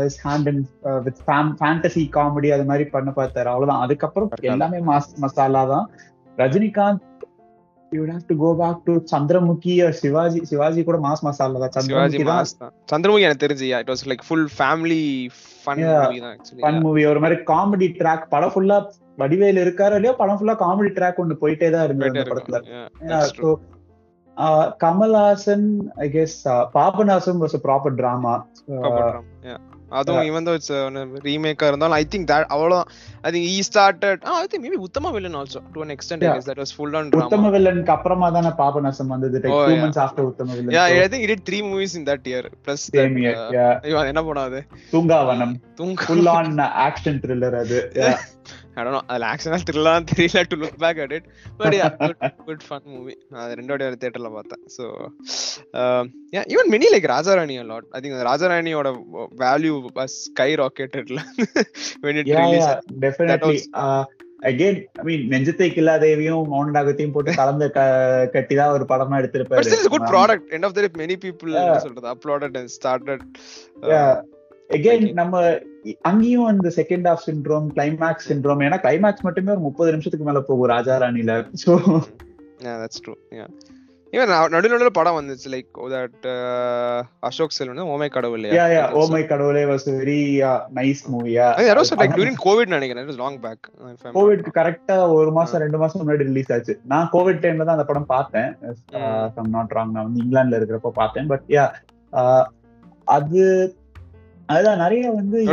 his 0.04 0.20
hand 0.26 0.48
and 0.52 0.64
with 1.06 1.20
fantasy 1.28 2.04
comedy 2.16 2.48
அது 2.56 2.64
மாதிரி 2.70 2.86
பண்ண 2.94 3.10
பார்த்தாரு. 3.18 3.48
அவ்வளவுதான். 3.52 3.82
அதுக்கப்புறம் 3.84 4.30
எல்லாமே 4.54 4.80
மாஸ் 4.90 5.12
மசாலா 5.24 5.62
தான். 5.72 5.86
Rajinikanth 6.42 7.04
you 7.92 8.02
have 8.10 8.26
to 8.30 8.36
go 8.42 8.50
back 8.60 8.82
to 8.88 8.94
Chandramukhi 9.12 9.74
Sivaji 10.02 10.40
Sivaji 10.50 10.80
கூட 10.88 10.98
மாஸ் 11.06 11.24
மசாலா 11.28 11.58
தான். 11.64 11.86
சிவாஜி 11.88 12.22
மாஸ் 12.30 12.54
சந்திரமுகி 12.92 13.26
எனக்கு 13.28 13.44
தெரிஞ்சு 13.46 13.66
it 13.80 13.90
was 13.94 14.04
like 14.12 14.24
full 14.28 14.46
family 14.58 15.02
fun. 15.64 15.82
Movie 15.86 16.20
தான் 16.26 16.38
ஃபன் 16.64 16.80
மூவி 16.86 17.04
ஒரு 17.12 17.22
மாதிரி 17.24 17.38
காமெடி 17.52 17.88
ட்ராக் 18.02 18.30
படம் 18.34 18.54
ஃபுல்லா 18.54 18.78
வடிவேல் 19.18 19.62
இருக்காரோ 19.64 19.98
இல்லையோ 20.00 20.14
படம் 20.18 20.38
ஃபுல்லா 20.38 20.56
காமெடி 20.62 20.92
ட்ராக் 20.98 21.22
ஒன்னு 21.24 21.42
போயிட்டே 21.42 21.70
தான் 21.70 21.86
இருந்தது 21.88 22.12
அந்த 22.12 22.26
படத்துல. 22.32 22.60
Yeah, 22.72 23.56
Kamal Haasan 24.80 25.68
I 25.98 26.08
guess 26.10 26.36
Papanasam 26.74 27.40
was 27.44 27.56
proper 27.64 27.98
drama 28.00 28.34
அதுவும் 29.92 30.26
இவன் 30.28 30.46
தான் 30.46 30.56
இட்ஸ் 30.58 30.72
ரீமேக்கா 31.26 31.66
இருந்தாலும் 31.68 31.96
ஐ 31.98 32.04
திங்க் 32.12 32.26
தட் 32.30 32.48
அவ்வளவுதான் 32.54 32.88
I 33.24 33.30
think 33.34 33.46
he 33.50 33.60
started 33.68 34.22
I 34.32 34.46
think 34.46 34.64
maybe 34.64 34.80
Uttama 34.86 35.12
Villain 35.16 35.36
also 35.40 35.60
to 35.74 35.84
an 35.84 35.92
extent 35.96 36.24
Yeah. 36.26 36.40
that 36.48 36.58
was 36.62 36.72
full 36.78 36.92
on 37.00 37.12
Uttama 37.20 37.50
வில்லனுக்கு 37.54 37.94
அப்புறமா 37.96 38.28
தானே 38.36 38.50
பாபநாசம் 38.60 39.12
வந்தது 39.14 39.42
two 39.44 39.52
yeah. 39.52 39.80
Months 39.84 40.02
after 40.04 40.26
Uttama 40.30 40.50
yeah 40.50 40.60
Villain 40.60 41.04
I 41.04 41.08
think 41.12 41.24
he 41.24 41.30
did 41.32 41.44
three 41.50 41.62
movies 41.70 41.94
in 42.00 42.04
that 42.10 42.24
year 42.32 42.44
plus 42.64 42.84
that, 42.90 43.18
year 43.22 43.40
uh, 43.58 43.72
ஐயோ, 43.86 44.02
என்ன 44.10 44.44
அது? 44.44 44.62
தூங்காவனம். 44.92 45.54
தூங்க 45.80 46.08
full 46.08 46.30
on 46.36 46.52
action 46.86 47.20
thriller 47.24 47.58
அது 47.62 47.80
Yeah. 48.00 48.16
I 48.76 48.84
don't 48.84 48.92
know. 48.92 49.02
அதுல 49.06 49.26
ஆக்ஷனா 49.26 49.58
த்ரில்லாம் 49.70 50.06
தெரியல. 50.10 50.42
To 50.48 50.56
look 50.56 50.78
back 50.78 50.98
at 50.98 51.12
it 51.12 51.26
but 51.56 51.74
yeah 51.74 51.86
good 51.96 52.32
good 52.46 52.64
fun 52.68 52.84
movie 52.84 53.18
அது 53.30 53.54
ரெண்டோட 53.54 53.96
தியேட்டர்ல 54.02 54.32
பார்த்தேன். 54.32 54.62
So 54.76 54.84
even 56.54 56.66
mini 56.66 56.86
like 56.92 57.08
Raja Rani 57.14 57.64
lot 57.64 57.84
I 57.90 58.00
think 58.00 58.26
ராஜாராணியோட 58.26 58.90
value 59.38 60.04
sky 60.04 60.54
ராக்கெட்டட்ல 60.54 61.22
when 62.02 62.16
it 62.16 62.26
Yeah, 62.26 62.40
released. 62.40 62.68
yeah, 62.68 62.80
definitely. 63.00 63.58
Uh, 63.72 64.04
again, 64.42 64.76
I 64.98 65.04
mean, 65.04 65.30
நெஞ்சத்தை 65.30 65.68
கில்லாதேவியும் 65.76 66.42
மௌனராகத்தையும் 66.52 67.12
போட்டு 67.12 67.34
கலந்து 67.34 67.70
க- 67.70 68.30
கட்டிதான் 68.32 68.68
ஒரு 68.68 68.84
படமா 68.88 69.16
எடுத்திருப்பாரு. 69.20 69.60
Still 69.60 69.78
it's 69.78 69.88
a 69.88 69.94
good 69.96 70.02
ஆமா. 70.02 70.12
product. 70.12 70.52
End 70.52 70.64
of 70.64 70.74
the 70.74 70.88
day 70.88 71.06
many 71.06 71.16
people 71.16 71.50
Yeah. 71.52 71.64
என்ன 71.64 71.78
சொல்றது 71.78 72.08
uploaded 72.14 72.54
and 72.58 72.68
started 72.68 73.20
uh, 74.70 74.76
Okay. 74.76 75.12
நம்ம 75.20 75.42
அங்கேயும் 76.10 76.48
அந்த 76.52 76.68
second 76.76 77.06
half 77.10 77.22
syndrome 77.26 77.66
climax 77.76 78.28
syndrome 78.30 78.62
ஏன்னா 78.66 78.78
கிளைமேக்ஸ் 78.84 79.26
மட்டுமே 79.28 79.52
ஒரு 79.56 79.64
முப்பது 79.68 79.92
நிமிஷத்துக்கு 79.94 80.28
மேல 80.28 80.40
போகும் 80.50 80.70
ராஜா 80.74 80.94
ராணில. 81.04 81.32
That's 82.82 83.00
true. 83.06 83.18
Yeah. 83.38 83.48
Even 84.12 84.28
நடு 84.54 84.68
நடுல 84.72 84.90
படம் 84.98 85.16
வந்துச்சு 85.18 85.48
like 85.52 85.78
that 85.94 86.26
Ashok 87.28 87.54
Selvan 87.56 87.80
oh my 87.94 88.08
Kadavul 88.16 88.44
yeah 88.58 88.66
yeah 88.74 88.84
oh 88.98 89.00
my 89.14 89.22
Kadavule 89.32 89.64
was 89.70 89.86
very 89.96 90.20
nice 90.78 91.02
மூவியா 91.14 91.46
that 91.68 91.80
was 91.80 91.90
like 92.02 92.14
during 92.20 92.36
COVID 92.46 92.68
நினைக்கிறேன். 92.76 93.04
It 93.06 93.10
was 93.12 93.18
long 93.24 93.36
back 93.46 93.60
if 93.70 94.04
I'm 94.04 94.12
not 94.12 94.16
Covid 94.18 94.44
wrong. 94.44 94.56
கரெக்டா 94.58 94.96
ஒரு 95.16 95.32
மாசம் 95.38 95.62
ரெண்டு 95.64 95.80
மாசம் 95.82 96.00
முன்னாடி 96.02 96.28
ரிலீஸ் 96.30 96.52
ஆச்சு. 96.56 96.76
நான் 96.92 97.10
கோவிட் 97.12 97.42
டைம்ல 97.44 97.66
தான் 97.68 97.76
அந்த 97.78 97.88
படம் 97.92 98.10
பார்த்தேன். 98.14 98.50
Mm. 98.60 99.50
நாட் 99.56 99.74
ராங் 99.78 99.94
நான் 99.96 100.06
வந்து 100.08 100.22
இங்கிலாந்துல 100.24 100.60
இருக்கிறப்ப 100.60 100.92
பார்த்தேன். 101.02 101.26
பட் 101.26 101.44
யா 101.56 101.66
அது 103.04 103.42
அதுதான் 104.46 104.76
நிறைய 104.76 105.10
வந்து. 105.10 105.38
We 105.44 105.48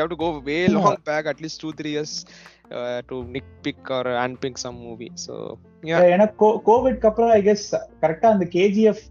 have 0.00 0.10
to 0.14 0.16
go 0.24 0.28
way 0.48 0.68
long 0.68 0.96
back, 1.04 1.24
at 1.32 1.38
least 1.44 1.58
two, 1.62 1.70
three 1.80 1.92
years, 1.96 2.12
uh, 2.70 3.00
to 3.08 3.16
nitpick 3.34 3.80
or 3.96 4.04
unpick 4.24 4.54
some 4.64 4.78
movie. 4.86 5.12
So 5.14 5.36
yeah, 5.82 6.02
எனக்கு 6.16 6.46
கோவிட்க்கு 6.46 7.06
அப்புறம் 7.06 7.30
ஐ 7.30 7.42
கெஸ் 7.46 7.66
கரெக்டா 8.00 8.28
அந்த 8.34 8.48
கேஜிஎஃப் 8.50 9.02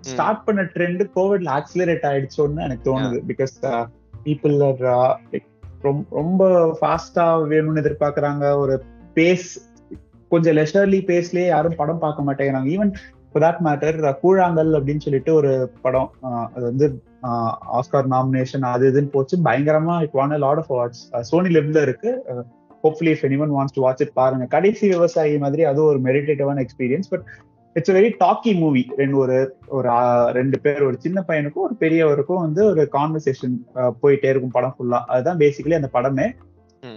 ஸ்டார்ட் 0.00 0.44
பண்ண 0.44 0.62
ட்ரெண்ட் 0.62 1.02
கோவிட்ல 1.16 1.50
ஆக்சிலரேட் 1.58 2.06
ஆயிடுச்சோன்னு 2.10 2.64
எனக்கு 2.66 2.86
தோணுது. 2.86 3.20
பிகாஸ் 3.30 3.88
பீப்புள் 4.24 4.56
ஆர் 4.68 5.30
ரொம்ப 6.10 6.78
ஃபாஸ்டா 6.80 7.26
வேணும்னு 7.52 7.82
எதிர்பார்க்கறாங்க. 7.82 8.56
ஒரு 8.56 8.84
பேஸ் 9.14 9.50
கொஞ்சம் 10.28 10.56
லெஷர்லி 10.56 11.00
பேஸ்லயே 11.10 11.46
யாரும் 11.46 11.74
படம் 11.76 11.98
பார்க்க 11.98 12.28
மாட்டேங்கிறாங்க. 12.28 12.70
ஈவன் 12.76 12.94
for 13.32 13.42
that 13.42 13.56
மேட்டர் 13.66 13.96
கூழாங்கல் 14.22 14.68
அப்படின்னு 14.78 15.04
சொல்லிட்டு 15.04 15.34
ஒரு 15.34 15.70
படம் 15.82 16.10
அது 16.54 16.64
வந்து 16.64 17.02
ஆஸ்கார் 17.78 18.10
நாமினேஷன் 18.14 18.66
அது 18.74 18.90
இதுன்னு 18.92 19.14
போச்சு. 19.16 19.36
பயங்கரமா 19.44 19.94
it 20.06 20.16
won 20.18 20.36
lot 20.46 20.60
of 20.62 20.72
awards 20.74 21.02
Sony 21.30 21.50
லெவல்ல 21.56 21.82
இருக்கு. 21.82 22.10
Hopefully 22.84 23.12
if 23.14 23.24
any 23.28 23.38
one 23.44 23.54
wants 23.56 23.76
to 23.76 23.82
watch 23.82 24.02
it 24.02 24.16
பாருங்க. 24.20 24.46
கடைசி 24.54 24.84
விவசாயி 24.88 25.36
மாதிரி 25.44 25.64
அது 25.64 25.82
ஒரு 25.84 26.00
மெடிடேட்டிவான 26.00 26.64
experience 26.64 27.10
but 27.10 27.26
it's 27.76 27.92
very 27.96 28.10
talky 28.24 28.50
movie 28.58 28.82
ரெண்டு 28.96 29.16
ஒரு 29.18 29.36
ஒரு 29.76 29.88
ரெண்டு 30.32 30.58
பேர் 30.60 30.82
ஒரு 30.82 30.96
சின்ன 30.98 31.24
பையனுக்கும் 31.28 31.66
ஒரு 31.68 31.76
பெரியவருக்கும் 31.80 32.44
வந்து 32.46 32.62
ஒரு 32.64 32.82
கான்வர்சேஷன் 32.92 33.54
போயிட்டே 34.02 34.28
இருக்கும் 34.32 34.56
படம் 34.56 34.74
ஃபுல்லா 34.76 35.00
அதுதான் 35.14 35.38
பேசிக்கலி 35.38 35.74
அந்த 35.74 35.90
படமே. 35.92 36.26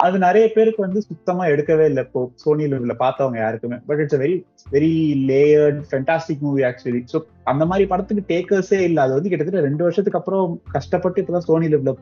அது 0.06 0.15
நிறைய 0.26 0.45
பேருக்கு 0.56 0.82
வந்து 0.86 1.02
சுத்தமா 1.08 1.43
எடுக்கவே 1.54 1.86
இல்லை. 1.91 2.02
இப்போ 2.08 2.21
சோனி 2.43 2.65
லெவ்ல 2.71 2.95
பார்த்தவங்க 3.04 3.38
யாருக்குமே. 3.43 3.78
But 3.88 4.02
it's 4.04 4.19
very 4.23 4.36
very 4.76 4.91
layered 5.32 5.80
fantastic 5.89 6.43
movie 6.47 6.63
actually 6.69 7.02
so 7.13 7.19
அந்த 7.52 7.65
மாதிரி 7.71 7.86
படத்துக்கு 7.93 8.23
டேக்கர்ஸே 8.34 8.82
இல்லை. 8.89 9.02
அது 9.06 9.17
வந்து 9.17 9.32
கிட்டத்தட்ட 9.34 9.65
ரெண்டு 9.67 9.86
வருஷத்துக்கு 9.88 10.19
அப்புறம் 10.21 10.60
கஷ்டப்பட்டு 10.76 11.21
இப்பதான் 11.23 11.47
சோனி 11.50 11.69
லெவ்ல 11.73 11.93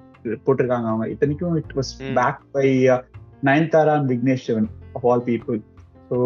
போட்டிருக்காங்க 0.48 0.90
அவங்க. 0.92 1.08
இத்தனைக்கும் 1.14 1.62
it 1.62 1.78
was. 1.80 1.94
Back 2.20 2.44
by 2.58 2.68
Nayanthara 3.50 3.96
and 4.00 4.12
Vignesh 4.14 4.46
Shivan 4.50 4.70
of 4.98 5.08
all 5.12 5.26
people 5.32 5.58
so 6.10 6.18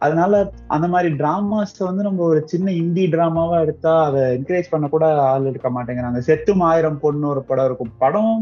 அதனால 0.00 0.32
அந்த 0.74 0.86
மாதிரி 0.92 1.10
டிராமாஸ் 1.20 1.76
வந்து 1.88 2.02
நம்ம 2.06 2.22
ஒரு 2.30 2.40
சின்ன 2.52 2.72
இந்தி 2.80 3.04
டிராமாவா 3.12 3.56
எடுத்தா 3.64 3.92
அதை 4.06 4.22
என்கரேஜ் 4.38 4.72
பண்ண 4.72 4.86
கூட 4.94 5.06
ஆள் 5.30 5.48
எடுக்க 5.50 5.68
மாட்டேங்கிறாங்க. 5.76 6.18
செத்தும் 6.26 6.64
ஆயிரம் 6.70 6.98
பொண்ணு 7.04 7.26
ஒரு 7.34 7.42
படம் 7.50 7.68
இருக்கும். 7.68 7.92
படம் 8.02 8.34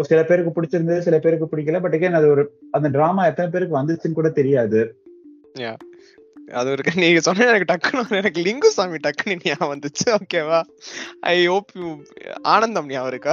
சில 0.00 0.24
பேருக்கு 0.24 0.52
பிடிச்சிருந்தது 0.56 0.98
சில 0.98 1.18
பேருக்கு 1.18 1.48
பிடிக்கல. 1.52 1.80
பட் 1.80 1.94
again 1.94 2.12
அது 2.12 2.28
ஒரு 2.28 2.44
அந்த 2.70 2.88
டிராமா 2.88 3.26
எத்தனை 3.26 3.50
பேருக்கு 3.50 3.78
வந்துச்சுன்னு 3.78 4.18
கூட 4.20 4.28
தெரியாது. 4.28 4.82
அது 6.52 6.72
இருக்கு 6.72 7.00
நீங்க 7.00 7.20
சொன்ன 7.20 7.46
எனக்கு 7.46 7.68
டக்குனு 7.72 8.10
எனக்கு 8.10 8.40
லிங்குசாமி 8.42 8.98
டக்குனு 9.06 9.38
ஞாபகம் 9.42 9.72
வந்துச்சு. 9.74 10.06
ஓகேவா 10.08 10.60
ஐ 11.20 11.46
ஹோப் 11.46 11.70
யூ 11.74 11.96
ஆனந்தம் 12.42 12.86
ஞாபகம் 12.86 13.12
இருக்கா? 13.12 13.32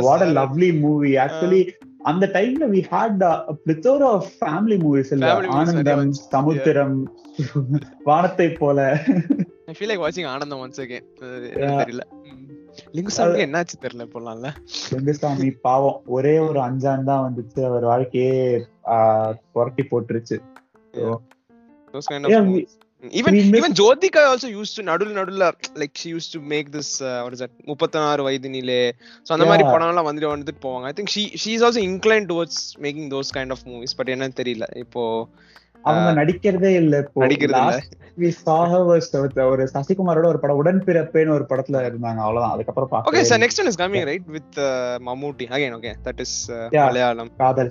What 0.00 0.22
a. 0.22 0.26
Lovely 0.26 0.78
movie 0.80 1.14
actually 1.14 1.70
அந்த 1.98 2.26
டைம்ல 2.32 2.64
we 2.74 2.80
had 2.90 3.22
plethora 3.66 4.04
of 4.04 4.26
family 4.40 4.76
movies 4.84 5.12
இல்ல. 5.12 5.26
Family 5.26 5.36
movies 5.36 5.72
நிறைய 5.72 5.92
ஆனந்தம். 5.92 6.12
சமுத்திரம் 6.12 7.14
வானத்தை 8.04 8.48
போல. 8.52 9.02
I 9.66 9.74
feel 9.78 9.90
like 9.90 10.02
watching 10.06 10.26
ஆனந்தம் 10.26 10.62
once 10.64 10.80
again. 10.80 11.04
Yeah. 11.20 11.76
தெரியல. 11.82 12.00
லிங்குசாமிக்கு 12.94 13.46
என்னாச்சு 13.46 13.76
தெரியல 13.82 14.06
இப்போலாம்ல 14.08 14.50
வெங்கசாமி 14.92 15.50
பாவம் 15.60 16.02
ஒரே 16.06 16.38
ஒரு 16.38 16.60
அஞ்சான் 16.60 17.04
தான் 17.04 17.24
வந்துச்சு 17.26 17.64
அவர் 17.64 17.84
வாழ்க்கையே 17.84 18.66
புரட்டி 19.52 19.82
போட்டுருச்சு 19.82 20.38
miss- 21.94 22.78
even 23.12 23.72
Jyothika 23.72 24.22
like 25.74 25.94
she 25.94 26.10
used 26.10 26.32
to 26.32 26.40
make 26.40 26.70
this 26.70 27.02
uh, 27.02 27.20
what 27.22 27.32
is 27.32 27.38
that 27.38 27.50
முப்பத்தாறு 27.66 28.22
வயதினிலே 28.28 28.92
so 29.22 29.34
அந்த 29.34 29.46
மாதிரி 29.46 29.64
Yeah. 29.64 29.72
படம் 29.72 29.88
எல்லாம் 29.88 30.08
வந்துட்டு 30.10 30.32
வந்துட்டு 30.32 30.62
போவாங்க 30.62 30.86
I 30.86 30.92
think 30.92 31.62
also 31.62 31.80
inclined 31.80 32.28
towards 32.28 32.76
making 32.78 33.08
those 33.08 33.30
kind 33.30 33.50
of 33.50 33.58
movies 33.66 33.94
but 33.98 34.06
என்னன்னு 34.06 34.38
தெரியல 34.42 34.76
இப்போ 34.76 35.28
அவங்க 35.82 36.24
நடிக்கிறதே 36.24 36.74
இல்ல 36.74 36.96
இப்போ. 36.96 37.26
நடிக்கிறது 37.26 37.80
ஒரு- 38.16 39.66
சசிகுமாரோட 39.74 40.26
ஒரு 40.26 40.38
படம் 40.40 40.64
உடன்பிறப்பேன்னு 40.64 41.30
ஒரு 41.30 41.46
படத்துல 41.48 41.72
இருந்தாங்க. 41.72 42.16
அவ்வளவுதான். 42.16 42.50
அதுக்கப்புறம் 42.50 42.88
okay 42.88 42.92
பார்க்கவே 42.92 43.24
so 43.24 43.38
இல்ல. 43.38 43.46
next 43.46 43.64
one 43.64 43.68
is 43.68 43.90
coming 43.90 44.06
right 44.06 44.32
with 44.32 44.60
uh, 44.60 44.98
mammootty. 45.06 45.46
Again 45.46 45.74
okay 45.74 45.94
that 46.04 46.18
is 46.18 46.52
uh, 46.52 46.70
Yeah. 46.70 46.84
Malayalam 46.84 47.30
காதல். 47.36 47.70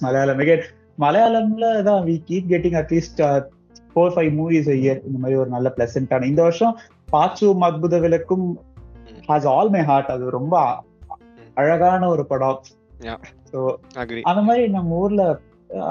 மலையாளம் 0.00 0.38
again 0.38 0.62
மலையாளம்ல 0.98 1.82
தான் 1.82 2.04
we 2.04 2.22
keep 2.28 2.44
getting 2.48 2.78
at least 2.78 3.44
four 3.94 4.08
five 4.08 4.32
movies 4.32 4.70
year 4.70 5.06
இந்த 5.06 5.18
மாதிரி 5.18 5.38
ஒரு 5.38 5.48
நல்ல 5.48 5.72
பிளசண்டான 5.76 6.24
இந்த 6.24 6.42
வருஷம் 6.42 6.78
பாச்சும் 7.10 7.60
அற்புத 7.60 7.98
விளக்கும். 7.98 8.60
ஹாஸ் 9.28 9.46
ஆல் 9.46 9.70
மை 9.70 9.82
ஹார்ட் 9.82 10.06
அது 10.06 10.30
ரொம்ப 10.30 10.82
ம். 11.08 11.22
அழகான 11.54 12.08
ஒரு 12.08 12.26
படம். 12.26 12.62
அந்த 14.22 14.42
மாதிரி 14.42 14.68
நம்ம 14.68 14.94
ஊர்ல 14.94 15.38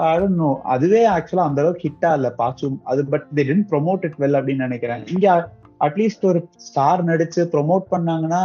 அழணும் 0.06 0.58
அதுவே 0.74 1.02
ஆக்சுவலா 1.08 1.46
அந்த 1.48 1.62
அளவுக்கு 1.62 1.86
ஹிட்டா 1.88 2.10
இல்ல 2.18 2.28
பாச்சும். 2.40 2.78
அது 2.84 3.04
but 3.12 3.26
they 3.36 3.44
tend 3.50 3.68
promote 3.72 4.04
it 4.08 4.18
well 4.22 4.38
அப்படின்னு 4.38 4.66
நினைக்கிறேன். 4.68 5.04
இங்க 5.14 5.28
அட்லீஸ்ட் 5.86 6.24
ஒரு 6.30 6.40
ஸ்டார் 6.68 7.04
நடிச்சு 7.10 7.42
ப்ரொமோட் 7.54 7.84
பண்ணாங்கன்னா 7.94 8.42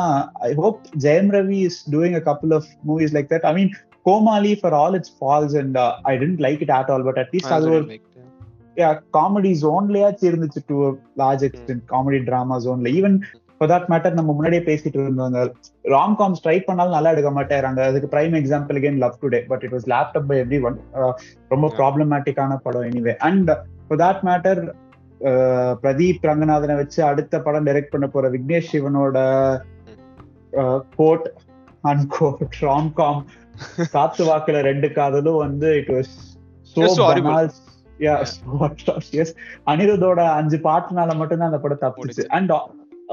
I 0.48 0.52
hope 0.64 0.82
Jayam 1.06 1.32
Ravi 1.38 1.60
is 1.70 1.80
doing 1.96 2.18
a 2.20 2.24
couple 2.30 2.54
of 2.60 2.70
movies 2.90 3.16
like 3.18 3.30
that 3.34 3.48
I 3.52 3.54
mean 3.60 3.72
Comali 4.10 4.54
for 4.62 4.76
all 4.82 4.96
it's 5.00 5.16
falls 5.20 5.56
and 5.62 5.78
I 6.12 6.14
tend 6.24 6.42
like 6.48 6.62
it 6.62 6.76
at 6.80 6.92
all 6.96 7.06
but 7.10 7.22
at least 7.24 7.56
அது 7.58 7.70
ஒரு 7.78 8.00
comedy 9.18 9.54
ஜோன்லயாச்சும் 9.64 10.30
இருந்துச்சு 10.32 10.62
to 10.70 10.78
large 11.24 11.46
extent 11.50 11.84
comedy 11.94 12.20
drama 12.30 12.58
ஜோன்ல 12.66 12.94
even 13.00 13.18
for 13.58 13.72
that 13.72 13.88
matter 13.92 14.18
நம்ம 14.20 14.34
முன்னாடியே 14.38 14.64
பேசிட்டு 14.70 15.00
இருந்தோம் 15.02 15.28
அந்த 15.30 15.42
ராம் 15.96 16.16
காம் 16.20 16.38
ஸ்ட்ரைக் 16.40 16.66
பண்ணாலும் 16.70 16.96
நல்லா 16.96 17.12
எடுக்க 17.16 17.32
மாட்டேறாங்க. 17.38 17.80
அதுக்கு 17.90 18.10
prime 18.14 18.36
example 18.42 18.80
again 18.82 18.98
love 19.04 19.20
today 19.24 19.42
but 19.52 19.64
it 19.66 19.76
was 19.76 19.88
lapped up 19.94 20.28
by 20.32 20.38
everyone 20.70 20.78
ரொம்ப. 21.54 21.68
ப்ராப்ளமேட்டிக்கான 21.80 22.58
படம் 22.66 22.88
anyway 22.90 23.16
and 23.30 23.52
for 23.88 24.02
that 24.04 24.24
matter 24.30 24.62
Pradeep 25.84 26.28
ரங்கநாதனை 26.30 26.76
வச்சு 26.82 27.00
அடுத்த 27.12 27.42
படம் 27.48 27.66
டைரக்ட் 27.68 27.94
பண்ண 27.94 28.08
போற 28.16 28.30
விக்னேஷ் 28.36 28.72
சிவனோட 28.74 29.18
code 30.98 31.28
and 31.92 32.06
code 32.18 32.58
rom 32.68 32.92
com 33.00 33.22
Kaathu 33.96 34.24
Vaakula 34.30 34.60
ரெண்டு 34.70 34.88
காதலும் 34.98 35.42
வந்து 35.46 35.70
இட் 35.82 35.92
வாஸ். 35.96 36.14
எஸ் 39.22 39.34
அனிருத்தோட 39.72 40.22
அஞ்சு 40.40 40.58
பாட்டுனால 40.68 41.12
மட்டும்தான் 41.20 41.52
அந்த 41.52 41.60
படம் 41.66 41.84
தப்பிச்சு. 41.84 42.24
And 42.38 42.52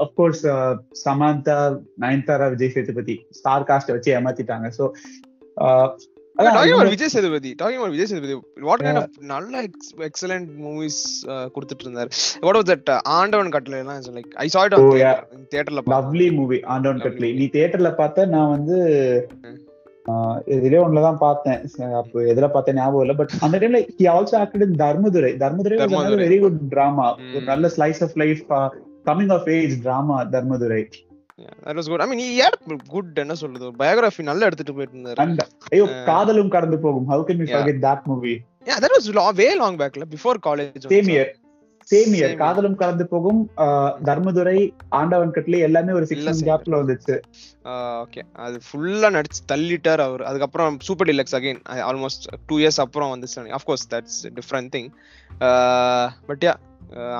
of course 0.01 0.43
Samantha 1.01 1.57
Nayanthara 2.01 2.47
Vijay 2.49 2.73
Sethupathi 2.73 3.17
star 3.31 3.67
cast 3.67 3.91
வச்சு 3.91 4.11
ஏமாத்திட்டாங்க 4.17 4.69
so 4.77 4.85
Vijay 6.91 7.11
Sethupathi 7.13 7.49
talking 7.61 7.93
Vijay 7.93 8.09
Sethupathi 8.11 8.35
what 8.61 8.83
kind 8.83 8.99
of 8.99 9.17
நல்ல 9.31 9.63
எக்ஸலென்ட் 10.07 10.49
மூவிஸ் 10.61 10.99
கொடுத்துட்டு 11.55 11.85
இருந்தாரு 11.85 12.09
what 12.41 12.57
was 12.59 12.69
that 12.69 12.89
Aandavan 13.13 13.51
Kattalai 13.51 13.79
எல்லாம் 13.79 14.15
like 14.15 14.31
I 14.37 14.47
saw 14.47 14.63
it 14.65 14.73
on 14.73 14.83
Oh, 14.83 14.95
yeah. 14.95 15.17
தியேட்டர்ல 15.51 15.83
lovely 15.93 16.29
movie 16.33 16.59
Aandavan 16.67 16.97
Lovely 16.97 17.09
கட்லி 17.09 17.27
movie. 17.27 17.39
நீ 17.39 17.47
தியேட்டர்ல 17.55 17.95
பார்த்த 17.95 18.25
நான் 18.27 18.49
வந்து. 18.49 18.77
ஆஹ் 20.05 20.37
இதுலயே 20.47 20.83
ஒண்ணுலதான் 20.83 21.19
பார்த்தேன் 21.19 21.59
ச- 21.73 21.95
அப்போ 21.95 22.19
எதுல 22.23 22.47
பார்த்தேன் 22.51 22.75
ஞாபகம் 22.75 23.01
இல்ல 23.01 23.13
பட் 23.13 23.33
அந்த 23.39 23.59
டைம்ல 23.59 23.79
he 23.97 24.05
also 24.13 24.35
acted 24.39 24.61
in 24.61 24.79
Dharmadurai 24.79 25.31
Dharmadurai. 25.37 25.75
Very 26.23 26.39
good 26.39 26.61
drama. 26.69 27.07
ஒரு 27.35 27.45
நல்ல 27.45 27.67
slice 27.75 28.01
of 28.03 28.17
life 28.17 28.41
coming 29.05 29.33
of 29.33 29.49
age 29.49 29.75
drama 29.81 30.17
Dharmadurai 30.35 30.81
என்ன 31.65 33.35
சொல்றது. 33.35 33.67
பயோகிராஃபி 33.79 34.23
நல்லா 34.23 34.45
எடுத்துட்டு 34.45 34.73
போயிட்டு 34.73 35.45
ஐயோ 35.71 35.85
Uh, 35.85 36.03
காதலும் 36.05 36.49
கடந்து 36.49 36.79
போகும். 36.79 37.07
How 37.11 37.23
can 37.27 37.39
we 37.41 37.45
Yeah. 37.45 37.55
Forget 37.55 37.79
that 37.85 38.03
movie 38.05 38.33
yeah 38.67 38.75
that 38.83 38.95
was 38.95 39.07
way 39.35 39.47
long 39.61 39.77
பேக்ல 39.77 40.05
before 40.15 40.39
college 40.47 40.85
same 40.93 41.09
year 41.13 41.31
same 41.91 42.11
year 42.17 42.33
Same 42.33 42.41
காதலும் 42.41 42.75
கடந்து 42.75 43.05
போகும் 43.07 43.39
தர்மதுரை 44.09 44.57
ஆண்டவன் 44.99 45.33
கட்லி 45.37 45.59
எல்லாமே 45.67 45.91
ஒரு 45.91 46.05
சிக்ஸ் 46.05 46.21
எல்லாம் 46.21 46.35
மந்த் 46.35 46.43
same 46.43 46.51
கேப்ல 46.51 46.81
வந்துச்சு. 46.81 47.15
ஓகே 48.03 48.21
அது 48.45 48.57
ஃபுல்லா 48.67 49.09
நடிச்சு 49.17 49.41
தள்ளிட்டார் 49.53 50.03
அவர். 50.07 50.23
அதுக்கப்புறம் 50.23 50.77
super 50.79 51.09
deluxe 51.11 51.37
again 51.39 51.61
almost 51.89 52.27
two 52.47 52.57
years 52.59 52.81
அப்புறம் 52.85 53.11
வந்துச்சு. 53.15 53.47
Of course 53.59 53.87
that's 53.93 54.19
different 54.39 54.71
thing 54.75 54.89
but 56.27 56.45
yeah 56.47 56.53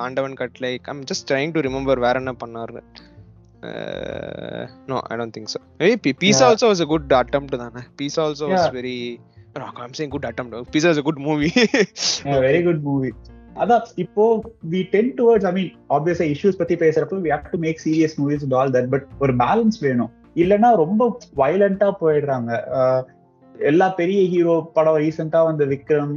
Aandavan 0.04 0.36
கட்லை 0.40 0.70
I'm 0.92 1.02
just 1.10 1.26
trying 1.30 1.52
to 1.56 1.60
remember 1.66 2.00
வேற 2.04 2.14
என்ன 2.22 2.32
பண்ணாரு. 2.42 2.82
No 4.90 4.96
I 5.10 5.16
don't 5.20 5.34
think 5.36 5.50
so 5.54 5.60
maybe 5.82 6.12
pizza. 6.22 6.46
Also 6.48 6.68
was 6.70 6.82
a 6.86 6.88
good 6.94 7.12
attempt 7.20 7.54
தானே? 7.62 7.82
Pizza 8.00 8.22
also 8.26 8.48
was. 8.52 8.66
Very 8.78 8.96
I'm 9.86 9.96
saying 9.98 10.12
good 10.16 10.28
attempt. 10.30 10.56
Pizza 10.74 10.90
is 10.94 11.00
a 11.02 11.06
good 11.08 11.22
movie 11.28 11.50
very 12.46 12.60
good 12.68 12.82
movie 12.90 13.12
அதான் 13.62 13.88
இப்போ 14.04 14.24
we 14.72 14.80
tend 14.92 15.10
towards 15.18 15.46
I 15.48 15.52
mean 15.58 15.72
ஆப்வியஸா 15.96 16.26
issues 16.34 16.60
பத்தி 16.60 16.74
பேசுறப்போ 16.84 17.22
we 17.26 17.32
have 17.34 17.50
to 17.54 17.60
make 17.66 17.82
serious 17.86 18.14
movies 18.20 18.44
all 18.60 18.72
that 18.76 18.88
but 18.94 19.08
ஒரு 19.24 19.32
balance 19.42 19.78
வேணும். 19.86 20.12
இல்லைன்னா 20.42 20.70
ரொம்ப 20.82 21.02
வயலண்டா 21.40 21.88
போயிடுறாங்க. 22.02 22.50
எல்லா 23.70 23.86
பெரிய 23.98 24.20
ஹீரோ 24.32 24.54
படம் 24.76 25.00
ரீசெண்டா 25.02 25.40
வந்த 25.48 25.64
விக்ரம் 25.72 26.14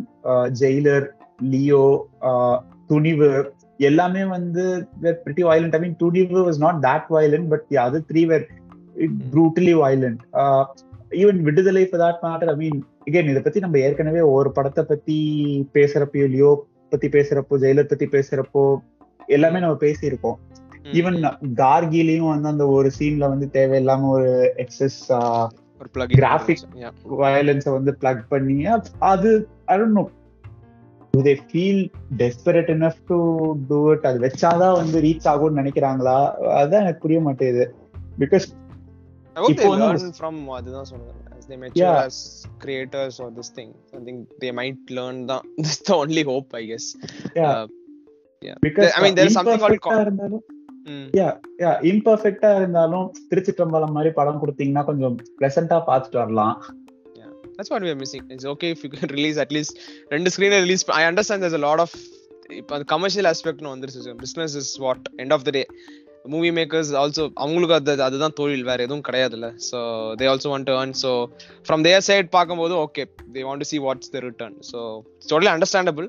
ஜெயிலர் 0.61 1.07
லியோ 1.53 1.83
துணிவு 2.87 3.51
எல்லாமே 3.77 4.23
வந்து 4.23 4.87
pretty 5.01 5.43
violent 5.43 5.75
I 5.75 5.79
mean 5.79 5.95
it 5.97 6.25
was 6.25 6.57
not 6.57 6.83
that 6.83 7.05
violent 7.09 7.47
but 7.47 7.75
அது 7.75 8.03
three 8.13 8.25
were 8.25 8.47
brutally 9.33 9.73
violent 9.73 10.19
even 11.11 11.41
Viduthalai 11.41 11.85
for 11.85 12.01
that 12.01 12.25
matter 12.25 12.49
I 12.49 12.55
mean 12.55 12.85
again 13.09 13.29
இதை 13.29 13.41
பத்தி 13.41 13.59
நம்ம 13.59 13.79
ஏற்கனவே 13.79 14.21
ஒரு 14.21 14.51
படத்தை 14.51 14.83
பத்தி 14.83 15.17
பேசுறப்போ 15.73 16.29
லியோ 16.29 16.65
பத்தி 16.89 17.07
பேசுறப்போ 17.07 17.51
ஜெயிலர் 17.51 17.83
பத்தி 17.83 18.05
பேசுறப்போ 18.05 18.77
எல்லாமே 19.27 19.59
நம்ம 19.59 19.75
பேசியிருக்கோம். 19.75 20.35
ஈவன் 20.83 21.35
கார்கிலையும் 21.55 22.29
வந்து 22.29 22.47
அந்த 22.47 22.67
ஒரு 22.67 22.91
சீன்ல 22.99 23.17
வந்து 23.17 23.49
தேவையில்லாம 23.53 24.07
ஒரு 24.07 24.53
எக்ஸஸ் 24.57 25.13
graphic 25.95 26.65
வயலன்ஸை 27.09 27.71
வந்து 27.71 27.97
பிளக் 28.01 28.27
பண்ணி 28.29 28.65
அது 28.99 29.47
no 29.87 30.09
to 31.15 31.21
they 31.27 31.33
feel 31.47 31.81
desperate 32.21 32.71
enough 32.75 32.99
to 33.09 33.17
do 33.69 33.79
it 33.93 34.07
அது 34.11 34.19
வச்சாதான் 34.27 34.77
வந்து 34.81 34.99
ரீச் 35.07 35.27
ஆகும்னு 35.33 35.59
நினைக்கிறாங்களா 35.61 36.17
அதான் 36.61 36.83
எனக்கு 36.85 37.03
புரிய 37.05 37.21
மாட்டேங்குது 37.27 37.65
பிகாஸ் 38.23 38.47
இப்போ 39.35 39.69
வந்து 39.71 40.11
from 40.19 40.35
அதுதான் 40.57 40.89
சொல்றேன் 40.91 41.21
as 41.37 41.45
they 41.49 41.57
mature 41.61 41.81
Yeah. 41.81 41.97
as 42.03 42.17
creators 42.63 43.15
or 43.23 43.27
this 43.39 43.49
thing 43.57 43.71
I 43.97 44.03
think 44.05 44.19
they 44.43 44.51
might 44.59 44.79
learn 44.97 45.17
தான் 45.31 45.43
that's 45.57 45.81
the 45.89 45.95
only 46.03 46.23
hope 46.31 46.49
I 46.61 46.65
guess 46.69 46.85
Yeah. 47.39 47.51
Uh, 47.51 47.65
yeah 48.41 48.57
because 48.65 48.91
I 48.97 49.03
mean, 49.03 49.15
there 49.19 49.27
is 49.31 49.35
something 49.39 49.61
called 49.85 50.03
இருந்தாலும் 50.05 50.43
mm. 50.89 51.05
Yeah 51.63 51.71
இம்பர்ஃபெக்டா 51.91 52.51
இருந்தாலும் 52.59 53.07
திருச்சிற்றம்பலம் 53.29 53.95
மாதிரி 53.97 54.11
படம் 54.19 54.41
கொடுத்தீங்கன்னா 54.43 54.85
கொஞ்சம் 54.89 55.17
பிளசண்டா 55.39 55.79
பார்த்துட்டு 55.89 56.19
வரலாம் 56.23 56.55
that's 57.57 57.71
what 57.73 57.85
we 57.85 57.91
are 57.93 57.99
missing. 58.03 58.23
It's 58.29 58.45
okay 58.53 58.69
if 58.75 58.81
you 58.83 58.89
can 58.93 59.09
ரெண்டு 60.15 60.29
ஸ்க்ரீனை 60.33 60.59
release 60.65 60.83
I 60.99 61.03
understand 61.09 61.43
there's 61.45 61.57
lot 61.67 61.83
of 61.85 61.95
இப்போ 62.59 62.73
அந்த 62.77 62.85
கமர்ஷியல் 62.93 63.27
ஆஸ்பெக்ட்னு 63.31 63.71
வந்துருச்சு. 63.73 64.15
Business 64.23 64.55
is 64.61 64.71
what 64.85 65.05
end 65.23 65.33
of 65.35 65.45
the 65.47 65.51
day 65.57 65.63
movie 66.33 66.49
makers 66.57 66.91
also 67.01 67.23
அவங்களுக்கு 67.43 67.75
அது 67.77 67.93
அதுதான் 68.07 68.35
தொழில் 68.39 68.65
வேற 68.69 68.79
எதுவும் 68.87 69.05
கிடையாதுல்ல. 69.07 69.47
So 69.69 69.79
they 70.19 70.27
also 70.31 70.49
want 70.53 70.67
to 70.69 70.75
earn 70.81 70.95
so 71.03 71.11
from 71.67 71.83
their 71.87 72.05
side 72.09 72.29
பார்க்கும்போது 72.37 72.75
okay 72.85 73.03
they 73.35 73.43
want 73.49 73.63
to 73.63 73.69
see 73.71 73.79
what's 73.87 74.11
the 74.15 74.21
return 74.27 74.55
so 74.71 74.79
it's 75.17 75.31
totally 75.33 75.51
understandable 75.55 76.07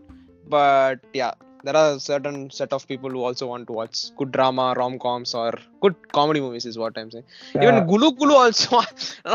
but 0.56 1.04
yeah 1.20 1.30
there 1.66 1.78
are 1.82 1.92
certain 2.08 2.36
set 2.58 2.72
of 2.76 2.82
people 2.90 3.10
who 3.16 3.22
also 3.28 3.46
want 3.52 3.66
to 3.70 3.74
watch 3.78 3.96
good 4.18 4.30
drama 4.36 4.66
rom-coms 4.80 5.32
or 5.42 5.50
good 5.84 5.96
comedy 6.18 6.42
movies 6.46 6.66
is 6.70 6.76
what 6.82 6.98
i'm 7.02 7.10
saying 7.14 7.26
even 7.64 7.78
gulu 7.92 8.08
gulu 8.20 8.36
also 8.44 8.70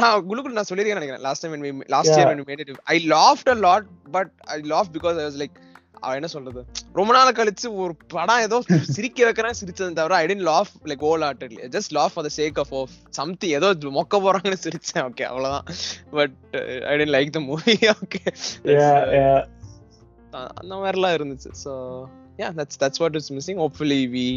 நான் 0.04 0.20
gulu 0.30 0.41
gulu 0.46 0.58
நான் 0.60 0.70
சொல்லிருக்கேன் 0.70 1.00
நினைக்கிறேன் 1.00 1.26
last 1.30 1.41
time 1.44 1.54
when 1.56 1.65
we 1.67 1.72
last 1.96 2.12
year 2.12 2.22
Yeah. 2.22 2.32
when 2.32 2.41
we 2.44 2.48
made 2.52 2.63
it 2.65 2.80
i 2.96 3.02
laughed 3.15 3.50
a 3.56 3.60
lot 3.67 3.84
but 4.17 4.30
i 4.56 4.63
laughed 4.74 4.94
because 5.00 5.17
i 5.24 5.28
was 5.30 5.38
like 5.44 5.58
அவன் 6.06 6.17
என்ன 6.20 6.30
சொல்றது 6.34 6.62
ரொம்ப 7.00 7.12
நாள் 7.15 7.36
கழிச்சு 7.39 7.67
ஒரு 7.82 7.94
படம் 8.13 8.44
ஏதோ 8.46 8.58
சிரிக்க 8.96 9.26
வைக்கிறேன் 9.28 9.58
சிரிச்சது 9.60 9.89
தவிர 10.00 10.15
I 10.22 10.26
tend 10.32 10.46
laugh 10.50 10.72
like 10.91 11.04
all 11.10 11.26
ஆர்டட்லி 11.28 11.60
just 11.76 11.91
laugh 11.98 12.13
for 12.15 12.26
the 12.28 12.32
sake 12.38 12.58
of 12.63 12.74
of 12.80 12.94
something 13.20 13.54
ஏதோ 13.60 13.70
மொக்க 14.00 14.22
போறாங்கன்னு 14.26 14.60
சிரிச்சேன் 14.65 15.04
ஓகே 15.10 15.26
அவ்வளவுதான் 15.32 15.67
but 16.17 16.34
I 16.91 16.96
tend 17.02 17.13
like 17.17 17.32
the 17.38 17.41
movie 17.50 17.76
okay 17.98 18.22
அந்த 20.62 20.74
மாதிரிலாம் 20.82 21.15
இருந்துச்சு 21.20 21.52
so 21.63 21.74
yeah 22.39 22.50
that's 22.60 22.80
that's 22.84 23.02
what 23.04 23.17
is 23.22 23.32
missing 23.38 23.62
hopefully 23.63 24.02
we 24.17 24.28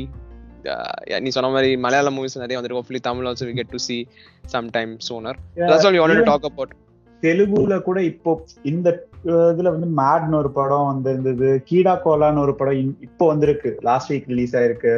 நீ 1.24 1.30
சொன்ன 1.36 1.50
மாதிரி 1.54 1.70
மலையாள 1.84 2.10
மூவிஸ் 2.16 2.42
நிறைய 2.42 2.58
வந்துருக்கு. 2.58 2.80
Hopefully 2.80 3.02
Tamil 3.08 3.26
also 3.30 3.46
we 3.48 3.54
get 3.58 3.74
to 3.74 3.80
see 3.88 3.96
some 4.54 4.70
time 4.76 4.92
sooner 5.08 5.38
that's 5.70 5.86
all 5.88 5.96
you 5.98 6.02
want 6.04 6.20
to 6.20 6.30
talk 6.32 6.48
about 6.50 6.72
தெலுங்குல 7.22 7.74
கூட 7.82 7.98
இப்போ 8.08 8.30
இந்த 8.70 8.88
இதுல 9.24 9.68
வந்து 9.74 9.88
மேட்னு 9.98 10.36
ஒரு 10.40 10.50
படம் 10.56 10.88
வந்திருந்தது. 10.90 11.48
கீடா 11.68 11.92
கோலான்னு 12.04 12.42
ஒரு 12.46 12.54
படம் 12.58 12.80
இப்போ 13.06 13.24
வந்திருக்கு. 13.30 13.70
லாஸ்ட் 13.88 14.10
வீக் 14.12 14.26
ரிலீஸ் 14.32 14.54
ஆயிருக்கு. 14.60 14.92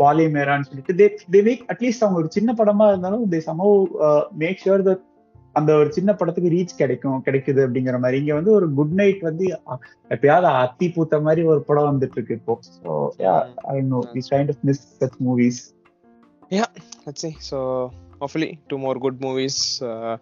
பாலிமேரான்னு 0.00 0.66
சொல்லிட்டு. 0.68 0.96
தே 1.00 1.06
தே 1.34 1.42
மேக் 1.48 1.62
அட்லீஸ்ட் 1.72 2.04
அவங்க 2.04 2.20
ஒரு 2.22 2.30
சின்ன 2.36 2.54
படமா 2.60 2.86
இருந்தாலும் 2.92 3.26
they 3.34 3.40
somehow 3.48 3.76
make 4.42 4.62
sure 4.64 4.84
that 4.88 5.04
அந்த 5.58 5.70
ஒரு 5.80 5.88
சின்ன 5.92 6.10
படத்துக்கு 6.14 6.50
ரீச் 6.50 6.74
கிடைக்கும் 6.76 7.22
கிடைக்குது 7.26 7.60
அப்படிங்கிற 7.66 7.98
மாதிரி 8.00 8.18
இங்க 8.20 8.34
வந்து 8.34 8.50
ஒரு 8.50 8.66
குட் 8.74 8.94
நைட் 9.00 9.20
வந்து 9.20 9.46
எப்பயாவது 10.10 10.48
அத்தி 10.64 10.88
பூத்த 10.96 11.20
மாதிரி 11.20 11.42
ஒரு 11.52 11.60
படம் 11.68 11.88
வந்துட்டு 11.92 12.18
இருக்கு 12.18 12.34
இப்போ 12.34 12.54
so 12.76 12.92
I 13.74 13.76
know 13.92 14.00
we 14.14 14.22
kind 14.30 14.52
of 14.54 14.62
miss 14.62 14.84
such 15.00 15.18
movies 15.28 15.62
see 17.22 17.34
so 17.48 17.58
hopefully 18.20 18.48
two 18.70 18.78
more 18.84 18.96
good 19.04 19.16
movies 19.26 19.56
uh, 19.88 20.14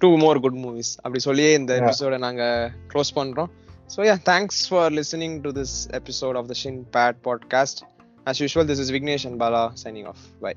two 0.00 0.12
more 0.24 0.36
good 0.44 0.56
movies 0.64 0.90
அப்படி 1.04 1.20
சொல்லியே 1.28 1.52
இந்த. 1.60 1.72
எபிசோட 1.80 2.18
நாங்க 2.26 2.44
க்ளோஸ் 2.92 3.12
பண்றோம் 3.20 3.50
so 3.86 4.00
yeah 4.08 4.18
thanks 4.30 4.56
for 4.70 4.84
listening 5.00 5.34
to 5.44 5.52
this 5.58 5.72
episode 6.00 6.36
of 6.42 6.46
the 6.52 6.56
shin 6.62 6.78
pad 6.96 7.14
podcast 7.28 7.76
as 8.30 8.38
usual 8.46 8.64
this 8.70 8.80
is 8.84 8.90
vignesh 8.96 9.26
and 9.30 9.38
bala 9.42 9.64
signing 9.84 10.06
off 10.12 10.22
bye 10.44 10.56